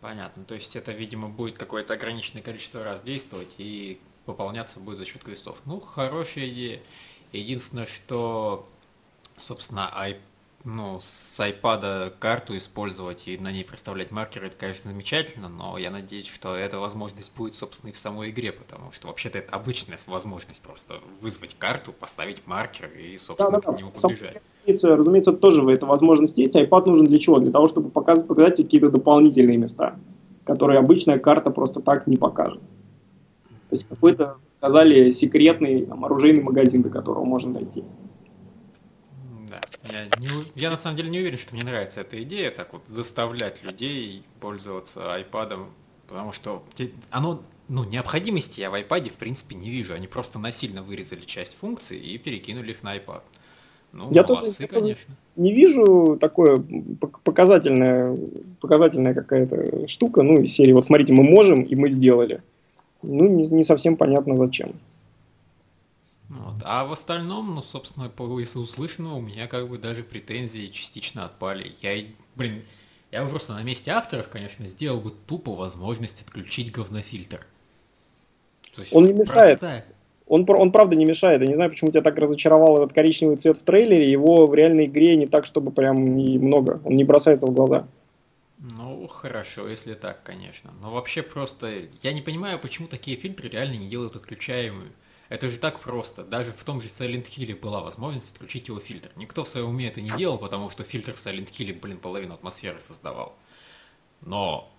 [0.00, 5.04] Понятно, то есть это, видимо, будет какое-то ограниченное количество раз действовать, и пополняться будет за
[5.04, 5.60] счет квестов.
[5.64, 6.78] Ну, хорошая идея.
[7.32, 8.66] Единственное, что,
[9.36, 10.16] собственно, i,
[10.64, 15.90] ну, с iPad карту использовать и на ней проставлять маркеры, это, конечно, замечательно, но я
[15.90, 19.98] надеюсь, что эта возможность будет, собственно, и в самой игре, потому что вообще-то это обычная
[20.06, 23.76] возможность просто вызвать карту, поставить маркер и, собственно, да, да, да.
[23.76, 24.42] к нему побежать.
[24.66, 26.56] Разумеется, разумеется, тоже эта возможность есть.
[26.56, 27.38] iPad нужен для чего?
[27.38, 29.96] Для того, чтобы показать, показать какие-то дополнительные места,
[30.44, 32.60] которые обычная карта просто так не покажет.
[33.70, 37.84] То есть какой-то сказали секретный там, оружейный магазин, до которого можно дойти.
[39.48, 39.60] Да,
[39.92, 42.82] я, не, я на самом деле не уверен, что мне нравится эта идея, так вот
[42.86, 45.66] заставлять людей пользоваться iPad,
[46.08, 46.64] потому что
[47.10, 51.56] оно, ну, необходимости я в iPad в принципе не вижу, они просто насильно вырезали часть
[51.56, 53.22] функций и перекинули их на iPad.
[53.92, 55.14] Ну, я молодцы, тоже конечно.
[55.36, 56.62] не вижу такое
[57.22, 58.18] показательная,
[58.60, 62.42] показательная какая-то штука, ну, из серии, вот смотрите, мы можем, и мы сделали
[63.02, 64.74] ну, не, не совсем понятно зачем.
[66.28, 66.56] Вот.
[66.64, 71.24] А в остальном, ну, собственно, по из услышанного у меня как бы даже претензии частично
[71.24, 71.72] отпали.
[71.82, 72.62] Я, блин,
[73.12, 77.46] я бы просто на месте авторов, конечно, сделал бы тупо возможность отключить говнофильтр.
[78.74, 79.60] То есть Он не мешает.
[79.60, 79.86] Простая...
[80.26, 81.40] Он, он правда не мешает.
[81.40, 84.10] Я не знаю, почему тебя так разочаровал этот коричневый цвет в трейлере.
[84.10, 86.80] Его в реальной игре не так, чтобы прям не много.
[86.84, 87.86] Он не бросается в глаза.
[89.06, 90.74] Ну, хорошо, если так, конечно.
[90.80, 91.88] Но вообще просто...
[92.02, 94.90] Я не понимаю, почему такие фильтры реально не делают отключаемыми.
[95.28, 96.24] Это же так просто.
[96.24, 99.12] Даже в том же Silent Hill была возможность отключить его фильтр.
[99.14, 102.34] Никто в своем уме это не делал, потому что фильтр в Silent Hill, блин, половину
[102.34, 103.38] атмосферы создавал.
[104.22, 104.72] Но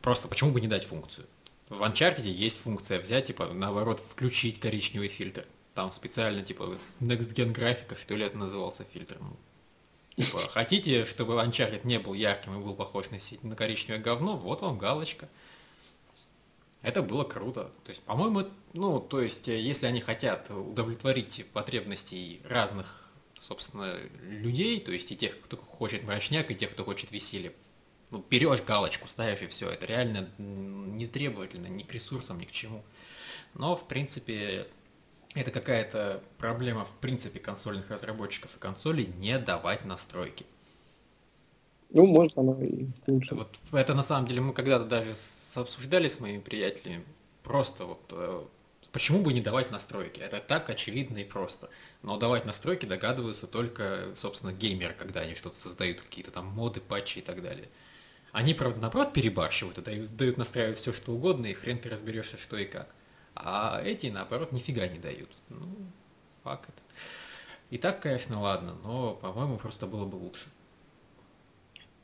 [0.00, 1.26] просто почему бы не дать функцию?
[1.68, 5.44] В Uncharted есть функция взять, типа, наоборот, включить коричневый фильтр.
[5.74, 6.62] Там специально, типа,
[7.00, 9.18] Next Gen графика, что ли, это назывался фильтр.
[10.16, 14.62] Типа, хотите, чтобы Uncharted не был ярким и был похож на, на коричневое говно, вот
[14.62, 15.28] вам галочка.
[16.82, 17.72] Это было круто.
[17.84, 18.44] То есть, по-моему,
[18.74, 23.04] ну, то есть, э, если они хотят удовлетворить потребности разных
[23.38, 27.52] собственно, людей, то есть и тех, кто хочет мрачняк, и тех, кто хочет веселье.
[28.10, 29.68] Ну, берешь галочку, ставишь и все.
[29.70, 32.84] Это реально не требовательно ни к ресурсам, ни к чему.
[33.54, 34.68] Но, в принципе,
[35.34, 40.46] это какая-то проблема, в принципе, консольных разработчиков и консолей не давать настройки.
[41.90, 43.34] Ну, может, оно и лучше.
[43.34, 45.14] Вот это на самом деле мы когда-то даже
[45.54, 47.04] обсуждали с моими приятелями.
[47.42, 48.42] Просто вот э,
[48.90, 50.20] почему бы не давать настройки?
[50.20, 51.68] Это так очевидно и просто.
[52.02, 57.18] Но давать настройки догадываются только, собственно, геймеры, когда они что-то создают, какие-то там моды, патчи
[57.18, 57.68] и так далее.
[58.32, 62.38] Они, правда, наоборот, перебарщивают и дают, дают настраивать все, что угодно, и хрен ты разберешься,
[62.38, 62.94] что и как.
[63.34, 65.28] А эти, наоборот, нифига не дают.
[65.48, 65.66] Ну,
[66.42, 66.70] факт.
[67.70, 70.44] И так, конечно, ладно, но, по-моему, просто было бы лучше.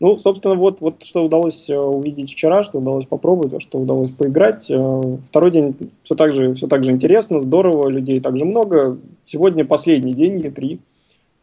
[0.00, 4.64] Ну, собственно, вот, вот что удалось э, увидеть вчера, что удалось попробовать, что удалось поиграть.
[4.70, 8.98] Э, второй день все так же, все так же интересно, здорово, людей также много.
[9.26, 10.78] Сегодня последний день E3.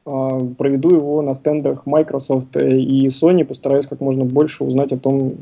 [0.08, 5.38] Э, проведу его на стендах Microsoft и Sony, постараюсь как можно больше узнать о том,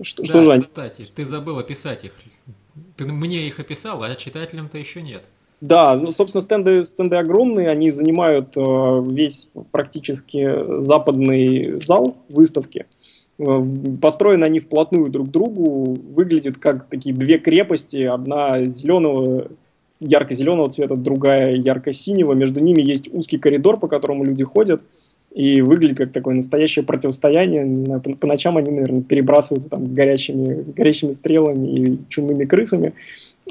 [0.00, 0.62] что, да, что же они.
[0.62, 2.12] Кстати, ты забыл описать их.
[3.02, 5.24] Ты мне их описал, а читателям-то еще нет.
[5.60, 8.60] Да, ну, собственно, стенды, стенды огромные, они занимают э,
[9.06, 12.86] весь практически западный зал выставки.
[13.38, 13.44] Э,
[14.00, 19.52] построены они вплотную друг к другу, выглядят как такие две крепости, одна зеленого,
[20.00, 24.82] ярко-зеленого цвета, другая ярко-синего, между ними есть узкий коридор, по которому люди ходят,
[25.34, 28.00] и выглядит как такое настоящее противостояние.
[28.00, 32.92] По ночам они, наверное, перебрасываются там горячими, горячими стрелами и чумными крысами.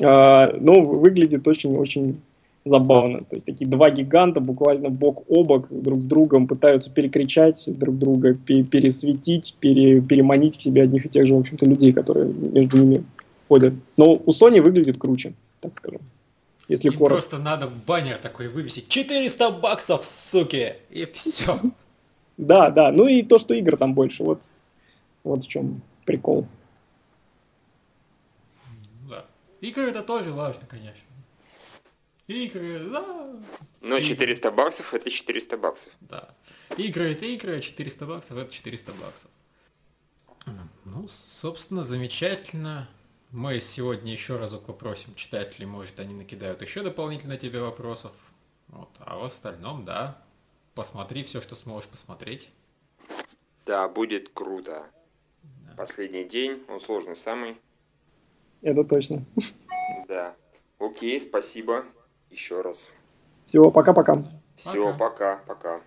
[0.03, 2.17] А, но выглядит очень-очень
[2.65, 3.19] забавно.
[3.19, 7.97] То есть такие два гиганта буквально бок о бок друг с другом пытаются перекричать друг
[7.97, 12.77] друга, пересветить, пере, переманить к себе одних и тех же, в общем-то, людей, которые между
[12.77, 13.03] ними
[13.47, 13.73] ходят.
[13.97, 16.01] Но у Sony выглядит круче, так скажем.
[16.71, 17.15] Если Им коротко.
[17.15, 18.87] просто надо баннер такой вывесить.
[18.87, 20.77] 400 баксов, суки!
[20.89, 21.59] И все.
[22.37, 22.91] Да, да.
[22.91, 24.23] Ну и то, что игр там больше.
[24.23, 24.41] Вот,
[25.23, 26.47] вот в чем прикол.
[29.59, 31.03] Игры это тоже важно, конечно.
[32.27, 33.35] Игры, да.
[33.81, 34.57] Но 400 игры.
[34.57, 35.93] баксов это 400 баксов.
[35.99, 36.29] Да.
[36.77, 39.29] Игры это игры, а 400 баксов это 400 баксов.
[40.85, 42.87] Ну, собственно, замечательно.
[43.31, 48.11] Мы сегодня еще разок попросим читателей, может, они накидают еще дополнительно тебе вопросов.
[48.67, 48.89] Вот.
[48.99, 50.21] А в остальном, да,
[50.75, 52.49] посмотри все, что сможешь посмотреть.
[53.65, 54.85] Да, будет круто.
[55.43, 55.75] Да.
[55.77, 57.57] Последний день, он сложный самый.
[58.61, 59.23] Это точно.
[60.09, 60.35] Да.
[60.77, 61.85] Окей, спасибо
[62.29, 62.91] еще раз.
[63.45, 64.25] Всего пока-пока.
[64.57, 65.81] Всего пока-пока.